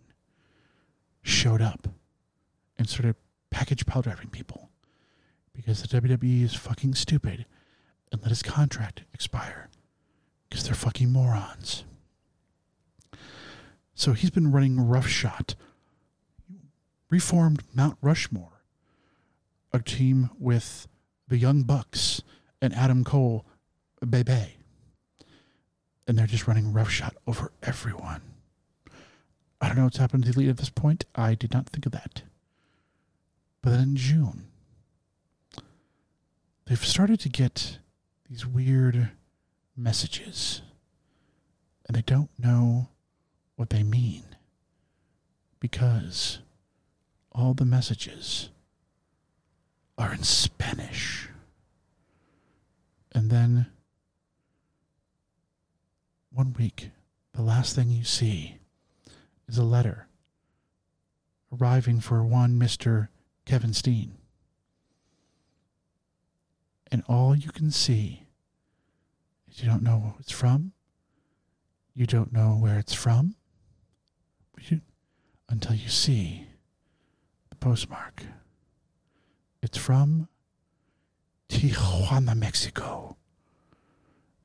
[1.21, 1.89] showed up
[2.75, 3.17] and started
[3.51, 4.71] package powder driving people
[5.53, 7.45] because the WWE is fucking stupid
[8.11, 9.69] and let his contract expire
[10.49, 11.83] because they're fucking morons.
[13.93, 15.53] So he's been running roughshod,
[17.11, 18.58] reformed Mount Rushmore,
[19.71, 20.87] a team with
[21.27, 22.21] the Young Bucks
[22.61, 23.45] and Adam Cole,
[24.07, 24.55] Bebe.
[26.07, 28.21] And they're just running roughshod over everyone.
[29.61, 31.05] I don't know what's happened to the elite at this point.
[31.15, 32.23] I did not think of that.
[33.61, 34.47] But then in June,
[36.65, 37.79] they've started to get
[38.29, 39.11] these weird
[39.75, 40.61] messages.
[41.87, 42.89] And they don't know
[43.55, 44.23] what they mean
[45.59, 46.39] because
[47.31, 48.49] all the messages
[49.99, 51.27] are in Spanish.
[53.11, 53.67] And then
[56.31, 56.91] one week,
[57.33, 58.57] the last thing you see
[59.47, 60.07] is a letter
[61.51, 63.09] arriving for one Mr.
[63.45, 64.13] Kevin Steen.
[66.91, 68.23] And all you can see
[69.51, 70.71] is you don't know who it's from,
[71.93, 73.35] you don't know where it's from,
[75.49, 76.47] until you see
[77.49, 78.23] the postmark.
[79.61, 80.27] It's from
[81.49, 83.17] Tijuana, Mexico.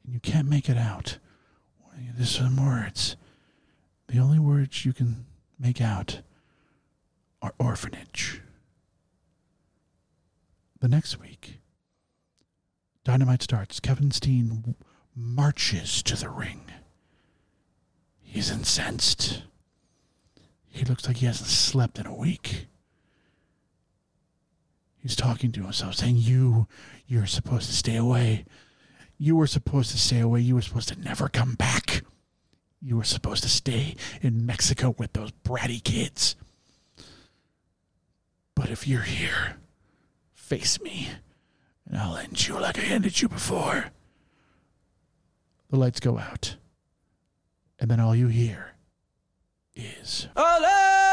[0.04, 1.18] And you can't make it out.
[2.16, 3.16] There's some words.
[4.08, 5.26] The only words you can
[5.58, 6.20] make out
[7.40, 8.40] are orphanage.
[10.80, 11.60] the next week,
[13.04, 13.80] Dynamite starts.
[13.80, 14.74] Kevin Steen
[15.16, 16.62] marches to the ring.
[18.20, 19.44] He's incensed.
[20.68, 22.66] He looks like he hasn't slept in a week.
[25.04, 26.66] He's talking to himself, saying, You,
[27.06, 28.46] you're supposed to stay away.
[29.18, 30.40] You were supposed to stay away.
[30.40, 32.02] You were supposed to never come back.
[32.80, 36.36] You were supposed to stay in Mexico with those bratty kids.
[38.56, 39.58] But if you're here,
[40.32, 41.10] face me,
[41.86, 43.90] and I'll end you like I ended you before.
[45.68, 46.56] The lights go out,
[47.78, 48.72] and then all you hear
[49.76, 50.28] is.
[50.34, 51.03] Ole,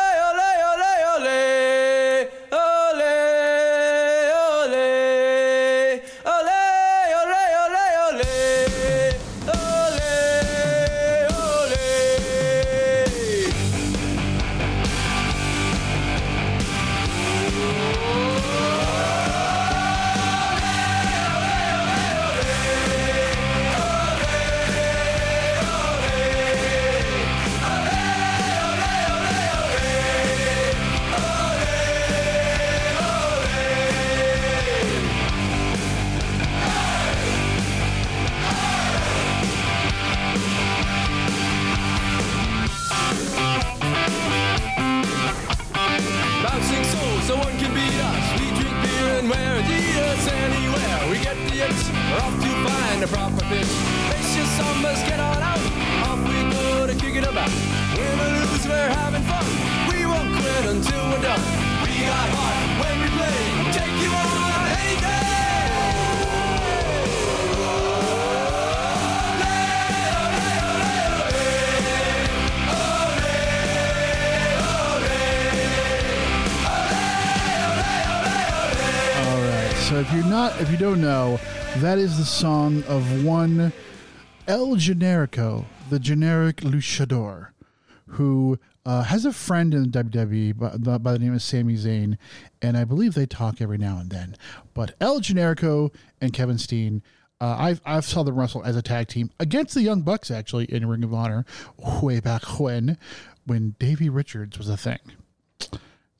[80.82, 81.40] don't know,
[81.78, 83.72] that is the song of one
[84.48, 87.50] El Generico, the generic luchador,
[88.08, 91.76] who uh, has a friend in the WWE by, the- by the name of Sami
[91.76, 92.18] Zayn,
[92.64, 94.36] and I believe they talk every now and then.
[94.74, 97.04] But El Generico and Kevin Steen.
[97.40, 100.66] Uh, I've I've saw them wrestle as a tag team against the Young Bucks actually
[100.66, 101.44] in Ring of Honor
[102.02, 102.98] way back when,
[103.46, 105.00] when Davey Richards was a thing.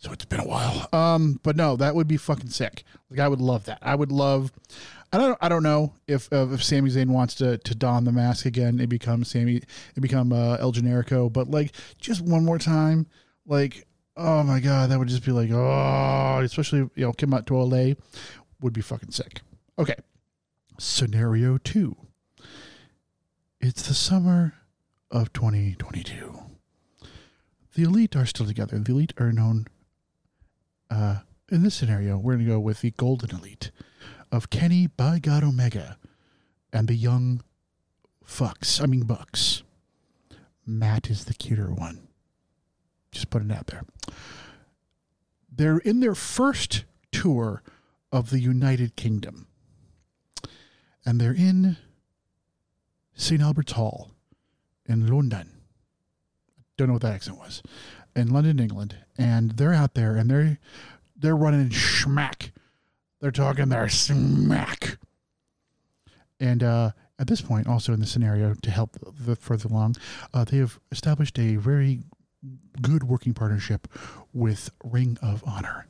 [0.02, 0.90] So it's been a while.
[0.94, 2.84] Um, but no, that would be fucking sick.
[3.12, 3.78] Like I would love that.
[3.84, 4.52] I would love.
[5.14, 5.38] I don't.
[5.40, 8.80] I don't know if uh, if Sami Zayn wants to to don the mask again.
[8.80, 9.58] It becomes Sami.
[9.58, 11.32] It become uh, El Generico.
[11.32, 13.06] But like just one more time.
[13.46, 13.86] Like
[14.18, 17.94] oh my god, that would just be like oh, especially you know out to LA
[18.60, 19.42] would be fucking sick.
[19.78, 19.96] Okay,
[20.80, 21.96] scenario two.
[23.60, 24.56] It's the summer
[25.12, 26.40] of 2022.
[27.76, 28.80] The elite are still together.
[28.80, 29.68] The elite are known
[30.92, 31.20] uh,
[31.50, 33.72] in this scenario, we're going to go with the golden elite
[34.32, 35.98] of Kenny by God Omega
[36.72, 37.42] and the young
[38.26, 38.82] fucks.
[38.82, 39.64] I mean, bucks.
[40.66, 42.08] Matt is the cuter one.
[43.12, 43.84] Just putting it out there.
[45.52, 47.64] They're in their first tour
[48.12, 49.48] of the United Kingdom.
[51.06, 51.78] And they're in
[53.16, 53.42] St.
[53.42, 54.12] Albert's Hall
[54.86, 55.50] in London.
[56.78, 57.62] Don't know what that accent was.
[58.16, 58.96] In London, England.
[59.18, 60.60] And they're out there and they're
[61.16, 62.52] they're running schmack.
[63.20, 64.98] They're talking their smack.
[66.40, 69.98] And uh, at this point, also in the scenario to help the further along,
[70.34, 72.00] uh, they have established a very
[72.82, 73.88] good working partnership
[74.34, 75.86] with Ring of Honor.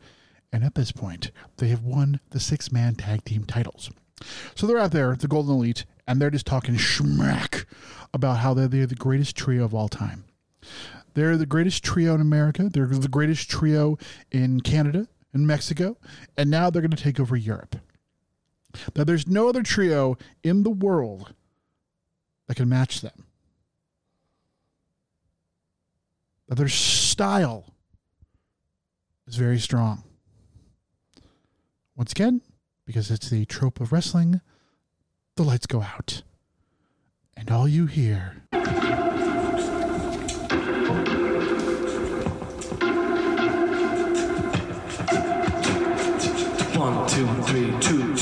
[0.51, 3.89] And at this point, they have won the six man tag team titles.
[4.55, 7.65] So they're out there, the Golden Elite, and they're just talking schmack
[8.13, 10.25] about how they're, they're the greatest trio of all time.
[11.13, 12.69] They're the greatest trio in America.
[12.69, 13.97] They're the greatest trio
[14.31, 15.97] in Canada and Mexico.
[16.37, 17.77] And now they're going to take over Europe.
[18.95, 21.33] Now, there's no other trio in the world
[22.47, 23.25] that can match them.
[26.47, 27.73] That their style
[29.27, 30.03] is very strong.
[31.95, 32.41] Once again,
[32.85, 34.41] because it's the trope of wrestling,
[35.35, 36.23] the lights go out.
[37.37, 38.43] And all you hear
[47.51, 48.15] three, two,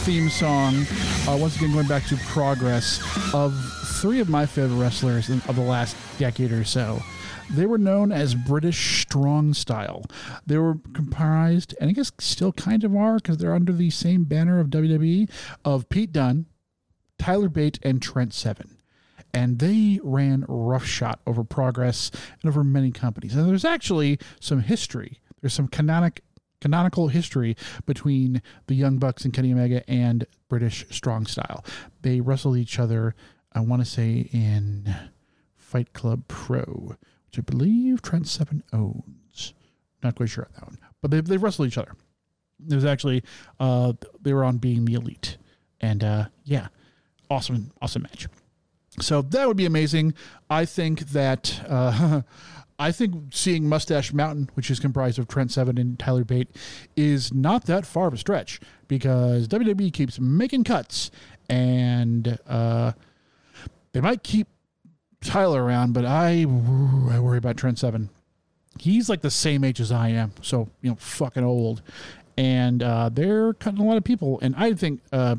[0.00, 0.74] theme song.
[1.28, 3.02] Uh, once again, going back to progress
[3.34, 3.54] of
[4.00, 7.02] three of my favorite wrestlers in, of the last decade or so.
[7.50, 10.06] They were known as British Strong Style.
[10.46, 14.24] They were comprised, and I guess still kind of are, because they're under the same
[14.24, 15.28] banner of WWE,
[15.66, 16.46] of Pete Dunne,
[17.18, 18.78] Tyler Bate, and Trent Seven.
[19.34, 23.36] And they ran roughshod over progress and over many companies.
[23.36, 25.20] And there's actually some history.
[25.42, 26.22] There's some canonic
[26.60, 27.56] canonical history
[27.86, 31.64] between the Young Bucks and Kenny Omega and British Strong Style.
[32.02, 33.14] They wrestled each other,
[33.52, 34.94] I want to say, in
[35.56, 36.96] Fight Club Pro,
[37.26, 39.54] which I believe Trent Seven owns.
[40.02, 41.94] Not quite sure on that one, but they they wrestled each other.
[42.58, 43.22] There's actually
[43.58, 45.36] uh, they were on Being the Elite,
[45.80, 46.68] and uh, yeah,
[47.30, 48.26] awesome, awesome match.
[49.00, 50.14] So that would be amazing.
[50.48, 52.22] I think that uh,
[52.80, 56.48] I think seeing Mustache Mountain, which is comprised of Trent Seven and Tyler Bate,
[56.96, 58.58] is not that far of a stretch
[58.88, 61.10] because WWE keeps making cuts,
[61.50, 62.92] and uh,
[63.92, 64.48] they might keep
[65.20, 66.40] Tyler around, but I
[67.10, 68.08] I worry about Trent Seven.
[68.78, 71.82] He's like the same age as I am, so you know, fucking old,
[72.38, 74.38] and uh, they're cutting a lot of people.
[74.40, 75.36] And I think uh,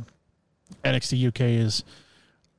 [0.85, 1.83] NXT UK is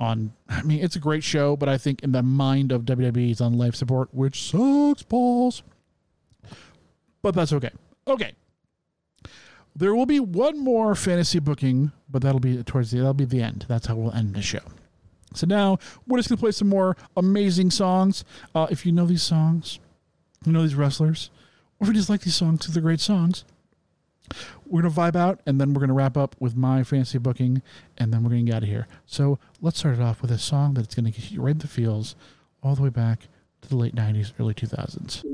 [0.03, 0.33] on.
[0.49, 3.41] I mean, it's a great show, but I think in the mind of WWE, it's
[3.41, 5.63] on life support, which sucks balls.
[7.23, 7.71] But that's okay.
[8.07, 8.33] Okay.
[9.75, 13.41] There will be one more fantasy booking, but that'll be towards the that'll be the
[13.41, 13.65] end.
[13.69, 14.61] That's how we'll end the show.
[15.35, 18.25] So now we're just gonna play some more amazing songs.
[18.55, 19.79] Uh, if you know these songs,
[20.45, 21.31] you know these wrestlers,
[21.81, 23.45] or if you just like these songs they're great songs,
[24.67, 27.63] we're gonna vibe out, and then we're gonna wrap up with my fancy booking,
[27.99, 28.87] and then we're gonna get out of here.
[29.07, 31.69] So let's start it off with a song that's gonna get you right in the
[31.69, 32.17] feels,
[32.63, 33.29] all the way back
[33.63, 35.25] to the late '90s, early 2000s.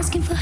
[0.00, 0.39] Asking for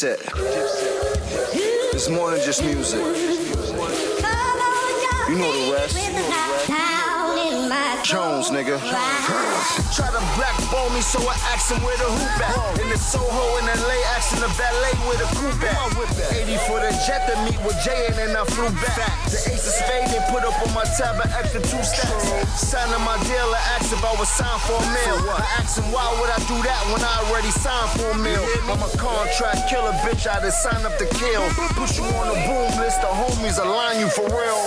[0.00, 0.18] Dipset.
[1.92, 3.00] It's more than just music.
[5.28, 6.59] You know the rest.
[8.10, 8.74] Jones, nigga.
[9.94, 12.82] Try to blackball me, so I asked him where the hoop at.
[12.82, 15.94] In the Soho in LA, asking the valet where the coupe at.
[16.34, 18.98] 80 for the jet to meet with Jay, and then I flew back.
[19.30, 22.50] The ace of spade, they put up on my tab an extra two stacks.
[22.58, 25.30] Signing my deal, I asked if I was signed for a meal.
[25.30, 28.42] I asked him why would I do that when I already signed for a meal.
[28.66, 30.26] I'm a contract killer, bitch.
[30.26, 31.46] I just signed up to kill.
[31.78, 34.58] Put you on the boom list, the homies align you for real.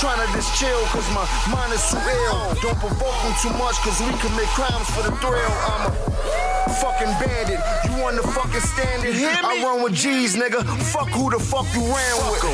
[0.00, 2.56] Trying to just chill, cause my mind is too ill.
[2.64, 5.52] Don't provoke me too much, cause we commit crimes for the thrill.
[5.68, 7.60] I'm a fucking bandit.
[7.84, 9.14] You want the fucking standard?
[9.44, 10.64] I run with G's, nigga.
[10.88, 12.48] Fuck who the fuck you ran with.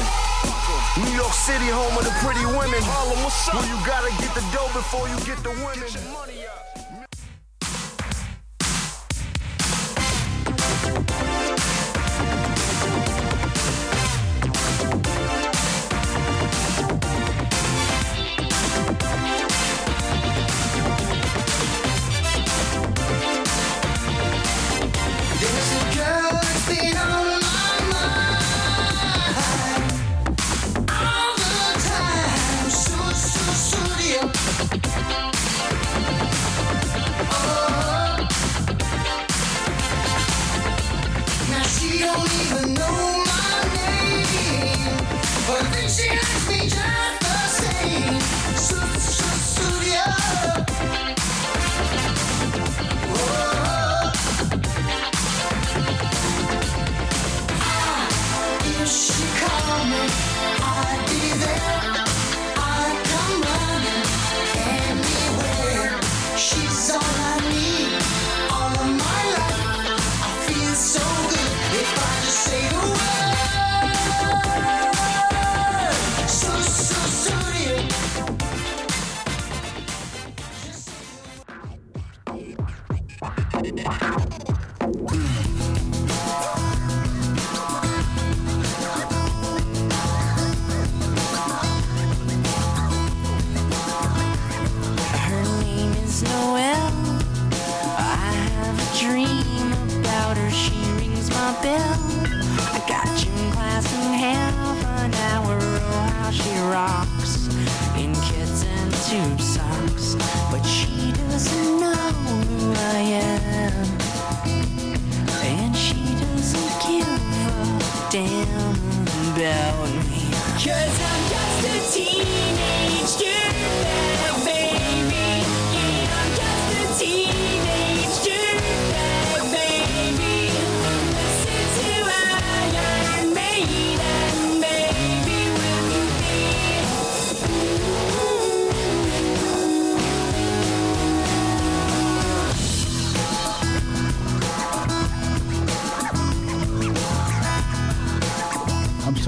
[0.98, 2.82] New York City, home of the pretty women.
[2.82, 5.86] Well, you gotta get the dough before you get the women.
[6.12, 6.42] Money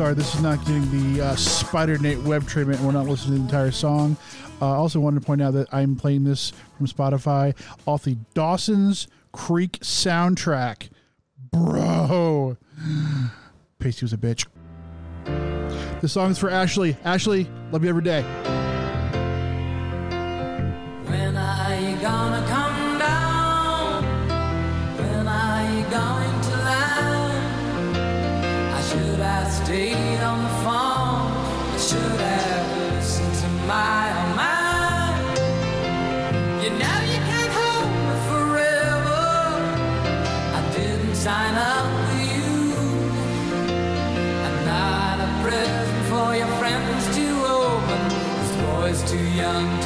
[0.09, 2.81] sorry, this is not getting the uh, SpiderNate web treatment.
[2.81, 4.17] We're not listening to the entire song.
[4.59, 7.55] Uh, I also wanted to point out that I'm playing this from Spotify
[7.85, 10.89] off the Dawson's Creek soundtrack.
[11.53, 12.57] Bro.
[13.79, 14.47] Pacey was a bitch.
[16.01, 16.97] This song's for Ashley.
[17.05, 18.25] Ashley, love you every day.
[49.49, 49.78] Young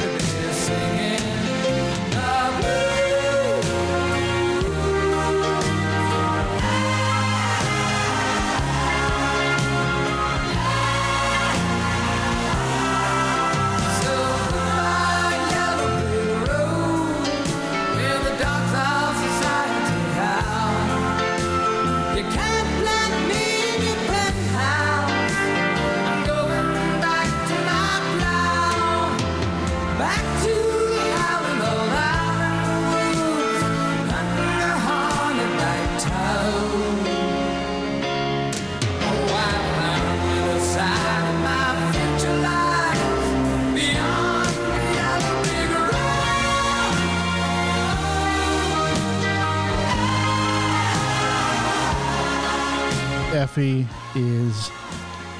[53.55, 54.71] Is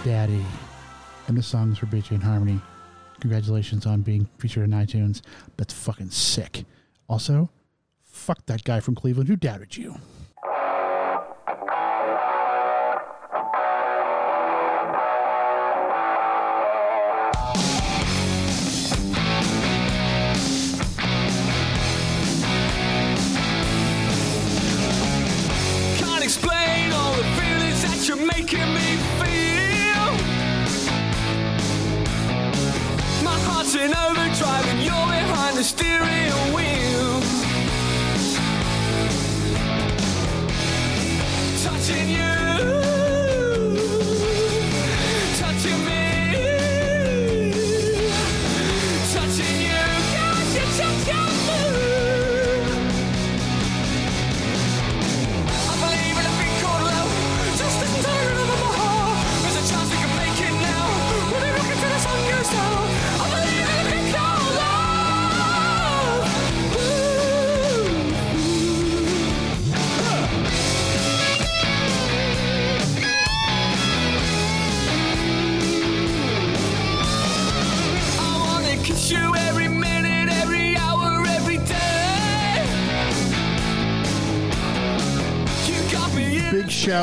[0.03, 0.45] daddy.
[1.27, 2.61] And this song's for BJ and Harmony.
[3.19, 5.21] Congratulations on being featured on iTunes.
[5.57, 6.65] That's fucking sick.
[7.09, 7.49] Also,
[8.03, 9.95] fuck that guy from Cleveland who doubted you.
[35.71, 36.22] Behind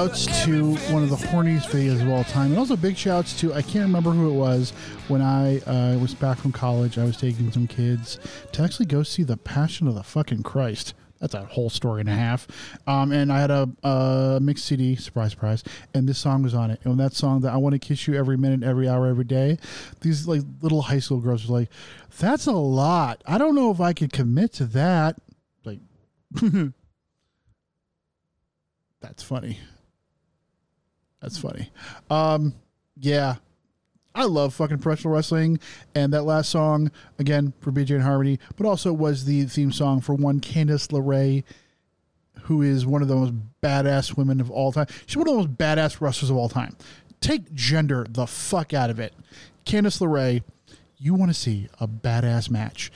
[0.01, 2.53] shouts to one of the horniest videos of all time.
[2.53, 4.71] And also big shouts to, I can't remember who it was,
[5.09, 8.19] when I uh, was back from college, I was taking some kids
[8.53, 10.95] to actually go see The Passion of the fucking Christ.
[11.21, 12.49] That's a whole story and a half.
[12.87, 16.71] Um, and I had a, a mixed CD, surprise, surprise, and this song was on
[16.71, 16.81] it.
[16.85, 19.59] And that song, that I Want to Kiss You Every Minute, Every Hour, Every Day,
[20.01, 21.69] these like little high school girls were like,
[22.19, 23.23] that's a lot.
[23.27, 25.17] I don't know if I could commit to that.
[25.63, 25.81] Like,
[29.03, 29.59] that's funny.
[31.21, 31.71] That's funny.
[32.09, 32.55] Um,
[32.97, 33.37] yeah,
[34.15, 35.61] I love fucking professional wrestling,
[35.95, 40.01] and that last song again for BJ and Harmony, but also was the theme song
[40.01, 41.45] for one Candice LeRae,
[42.43, 44.87] who is one of the most badass women of all time.
[45.07, 46.77] She's one of the most badass wrestlers of all time.
[47.21, 49.15] Take gender the fuck out of it.
[49.65, 50.43] Candice LeRae,
[50.99, 52.91] you want to see a badass match?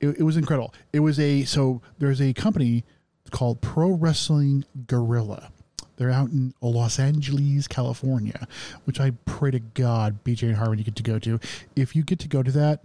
[0.00, 0.74] It, it was incredible.
[0.92, 2.84] It was a so there's a company
[3.30, 5.50] called Pro Wrestling Guerrilla
[5.98, 8.46] They're out in Los Angeles, California,
[8.84, 11.40] which I pray to God BJ and Harmon you get to go to.
[11.74, 12.84] If you get to go to that,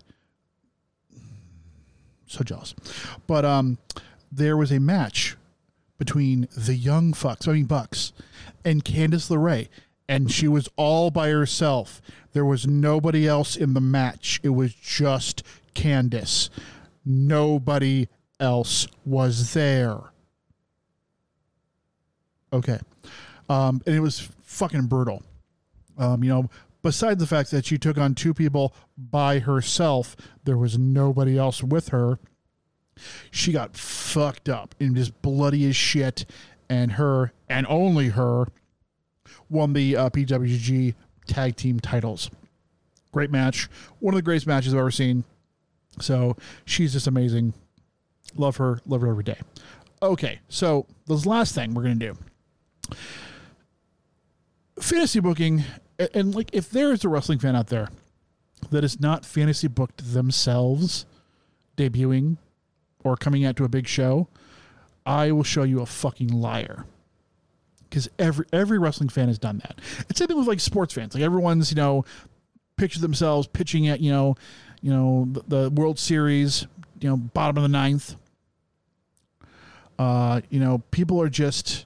[2.26, 2.74] so jealous.
[3.28, 3.78] But um,
[4.32, 5.38] there was a match
[6.00, 8.14] between the young fucks, I mean Bucks,
[8.66, 9.70] and Candice LeRae,
[10.10, 12.02] and she was all by herself.
[12.34, 14.40] There was nobody else in the match.
[14.42, 15.44] It was just
[15.76, 16.50] Candice.
[17.06, 18.08] Nobody
[18.40, 20.00] else was there.
[22.52, 22.80] Okay.
[23.54, 25.22] Um, and it was fucking brutal.
[25.98, 26.50] Um, you know,
[26.82, 31.62] besides the fact that she took on two people by herself, there was nobody else
[31.62, 32.18] with her.
[33.30, 36.26] She got fucked up and just bloody as shit.
[36.68, 38.48] And her, and only her,
[39.50, 40.96] won the uh, PWG
[41.28, 42.32] tag team titles.
[43.12, 43.70] Great match.
[44.00, 45.26] One of the greatest matches I've ever seen.
[46.00, 47.54] So she's just amazing.
[48.36, 48.82] Love her.
[48.88, 49.38] Love her every day.
[50.02, 52.98] Okay, so this last thing we're going to do
[54.84, 55.64] fantasy booking
[56.14, 57.90] and like if there is a wrestling fan out there
[58.72, 61.06] that is not fantasy booked themselves
[61.78, 62.38] debuting
[63.04, 64.28] or coming out to a big show
[65.06, 66.86] i will show you a fucking liar.
[67.90, 69.80] Because every every wrestling fan has done that.
[70.10, 71.14] It's same thing with like sports fans.
[71.14, 72.06] Like everyone's you know
[72.76, 74.36] picture themselves pitching at you know
[74.82, 76.66] you know the, the world series
[77.00, 78.16] you know bottom of the ninth.
[80.00, 81.86] Uh you know people are just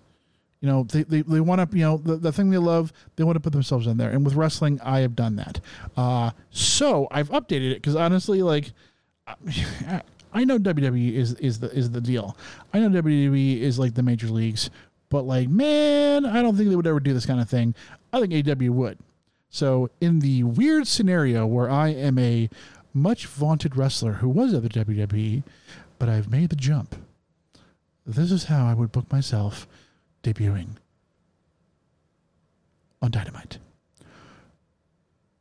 [0.62, 3.24] you know, they, they, they want to, you know, the, the thing they love, they
[3.24, 4.10] want to put themselves in there.
[4.10, 5.60] And with wrestling, I have done that.
[5.96, 8.72] Uh, so I've updated it because honestly, like,
[9.28, 12.38] I- know WWE is, is the is the deal.
[12.74, 14.70] I know WWE is like the major leagues,
[15.10, 17.76] but like, man, I don't think they would ever do this kind of thing.
[18.14, 18.98] I think AW would.
[19.50, 22.50] So in the weird scenario where I am a
[22.94, 25.44] much vaunted wrestler who was at the WWE,
[26.00, 26.96] but I've made the jump,
[28.06, 29.68] this is how I would book myself
[30.34, 30.76] debuting
[33.02, 33.60] on Dynamite.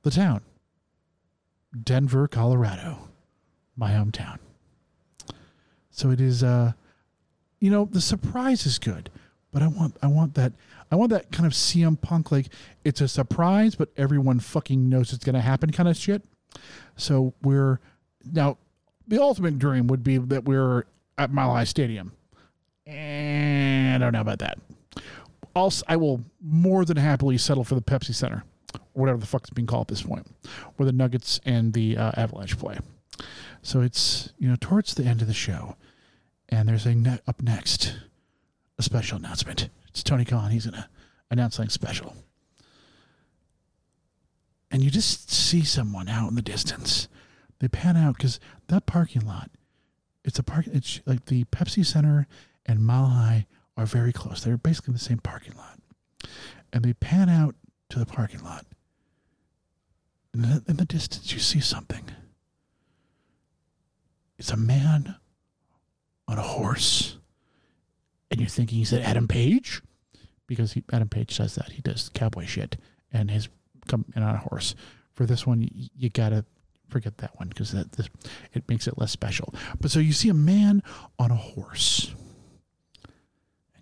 [0.03, 0.43] The town,
[1.83, 3.09] Denver, Colorado,
[3.77, 4.39] my hometown.
[5.91, 6.73] So it is, uh,
[7.59, 9.11] you know, the surprise is good,
[9.53, 10.53] but I want, I want that,
[10.93, 12.47] I want that kind of CM Punk like
[12.85, 16.23] it's a surprise, but everyone fucking knows it's going to happen kind of shit.
[16.97, 17.81] So we're
[18.33, 18.59] now
[19.09, 20.85] the ultimate dream would be that we're
[21.19, 22.13] at Mile High Stadium.
[22.87, 24.59] And I don't know about that.
[25.57, 28.45] Also, I will more than happily settle for the Pepsi Center,
[28.93, 30.27] whatever the fuck it's being called at this point,
[30.77, 32.79] where the Nuggets and the uh, Avalanche play.
[33.63, 35.77] So it's you know towards the end of the show,
[36.51, 37.97] and there's a ne- up next
[38.79, 39.71] a special announcement.
[39.89, 40.51] It's Tony Khan.
[40.51, 40.91] He's gonna
[41.31, 42.15] announce something special,
[44.71, 47.09] and you just see someone out in the distance.
[47.61, 48.39] They pan out because
[48.69, 49.51] that parking lot
[50.27, 50.67] it's a park.
[50.67, 52.27] It's like the Pepsi Center
[52.67, 53.47] and Mile High
[53.77, 54.43] are very close.
[54.43, 55.79] They're basically the same parking lot,
[56.73, 57.55] and they pan out
[57.91, 58.67] to the parking lot.
[60.33, 62.05] And in the, distance, you see something.
[64.39, 65.17] It's a man
[66.29, 67.17] on a horse,
[68.31, 69.83] and you're thinking is he's Adam Page,
[70.47, 71.73] because he, Adam Page does that.
[71.73, 72.77] He does cowboy shit,
[73.13, 73.49] and his
[73.87, 74.75] come in on a horse.
[75.15, 76.45] For this one, you, you gotta
[76.89, 78.09] forget that one because that this,
[78.53, 79.55] it makes it less special.
[79.81, 80.83] But so you see a man
[81.19, 82.15] on a horse,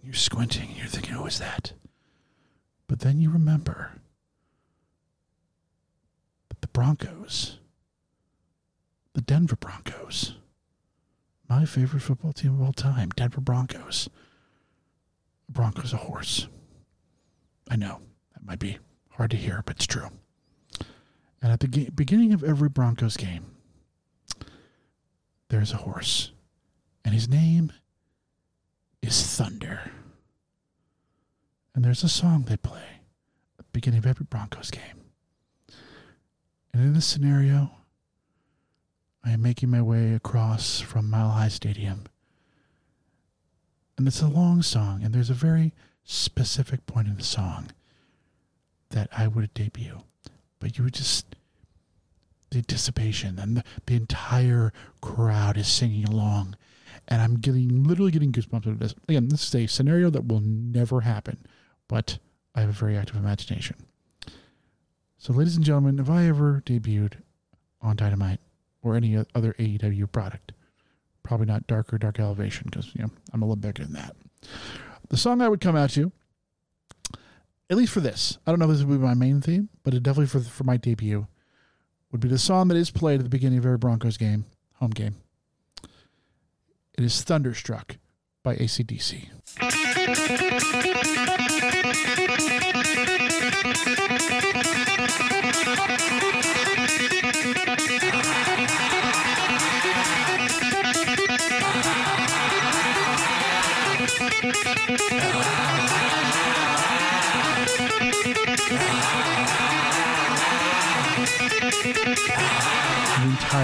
[0.05, 1.73] you're squinting, and you're thinking, "Who is that?"
[2.87, 4.01] But then you remember
[6.49, 7.59] that the Broncos,
[9.15, 10.37] the Denver Broncos,
[11.49, 14.09] my favorite football team of all time, Denver Broncos.
[15.49, 16.49] Broncos a horse.
[17.71, 18.01] I know
[18.33, 18.79] that might be
[19.11, 20.11] hard to hear, but it's true.
[21.41, 23.55] And at the beginning of every Broncos game,
[25.49, 26.33] there's a horse,
[27.05, 27.73] and his name
[29.07, 29.91] is Thunder.
[31.75, 33.01] And there's a song they play
[33.59, 34.83] at the beginning of every Broncos game.
[36.73, 37.71] And in this scenario,
[39.25, 42.05] I am making my way across from Mile High Stadium.
[43.97, 45.73] And it's a long song, and there's a very
[46.05, 47.71] specific point in the song
[48.91, 50.03] that I would debut.
[50.59, 51.37] But you would just
[52.55, 56.57] the anticipation and the, the entire crowd is singing along.
[57.09, 58.95] And I'm getting literally getting goosebumps over this.
[59.09, 61.39] Again, this is a scenario that will never happen,
[61.89, 62.19] but
[62.55, 63.77] I have a very active imagination.
[65.19, 67.15] So, ladies and gentlemen, if I ever debuted
[67.81, 68.41] on Dynamite
[68.83, 70.53] or any other AEW product,
[71.23, 74.15] probably not Darker Dark Elevation because you know I'm a little bigger than that.
[75.09, 76.13] The song I would come out to,
[77.71, 79.95] at least for this, I don't know if this would be my main theme, but
[79.95, 81.27] it definitely for for my debut,
[82.13, 84.91] would be the song that is played at the beginning of every Broncos game, home
[84.91, 85.17] game.
[86.97, 87.97] It is Thunderstruck
[88.45, 89.29] by ACDC.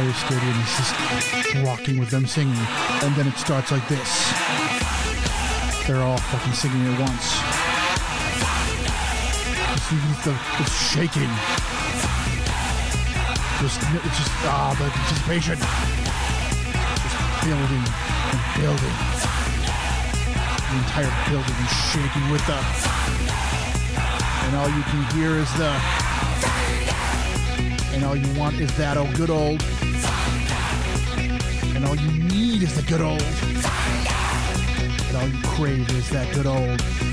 [0.00, 2.56] Entire stadium is just rocking with them singing,
[3.02, 4.32] and then it starts like this.
[5.86, 7.36] They're all fucking singing at once.
[9.76, 11.28] It's, the, it's shaking.
[13.60, 15.58] Just, it's just ah, the anticipation.
[15.60, 18.96] Just building and building.
[20.64, 22.64] The entire building is shaking with them,
[24.46, 25.76] and all you can hear is the
[27.92, 29.60] and all you want is that old good old.
[31.80, 33.22] And all you need is the good old.
[35.08, 37.09] And all you crave is that good old.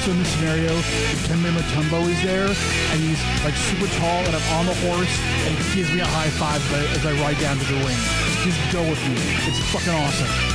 [0.00, 0.70] Also in this scenario,
[1.28, 5.58] Kembe Mutombo is there, and he's like super tall, and I'm on the horse, and
[5.58, 6.62] he gives me a high five
[6.96, 7.98] as I ride down to the ring.
[8.42, 9.20] Just go with me.
[9.46, 10.49] It's fucking awesome.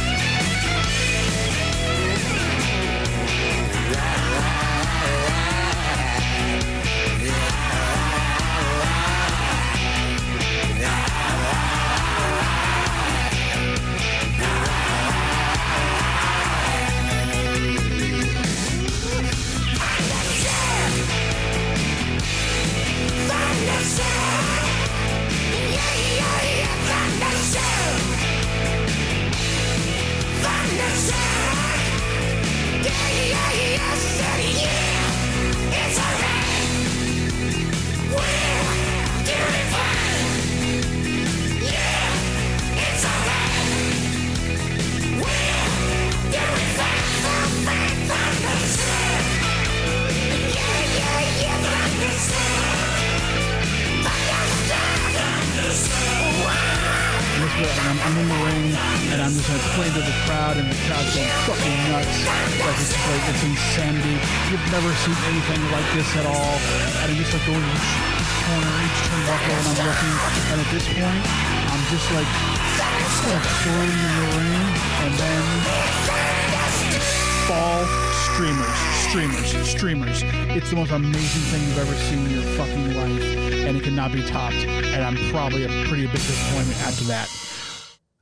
[80.76, 83.23] the most amazing thing you've ever seen in your fucking life,
[83.65, 84.55] and it cannot be topped.
[84.55, 87.30] And I'm probably a pretty big disappointment after that.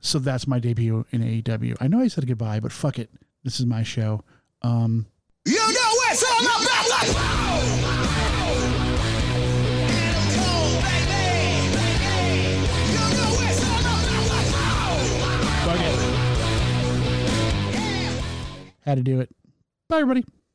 [0.00, 1.76] So that's my debut in AEW.
[1.80, 3.10] I know I said goodbye, but fuck it.
[3.42, 4.22] This is my show.
[4.62, 5.06] Um,
[5.44, 6.68] you know it's all about the
[7.14, 7.64] power.
[18.82, 19.34] Had to do it.
[19.88, 20.24] Bye, everybody.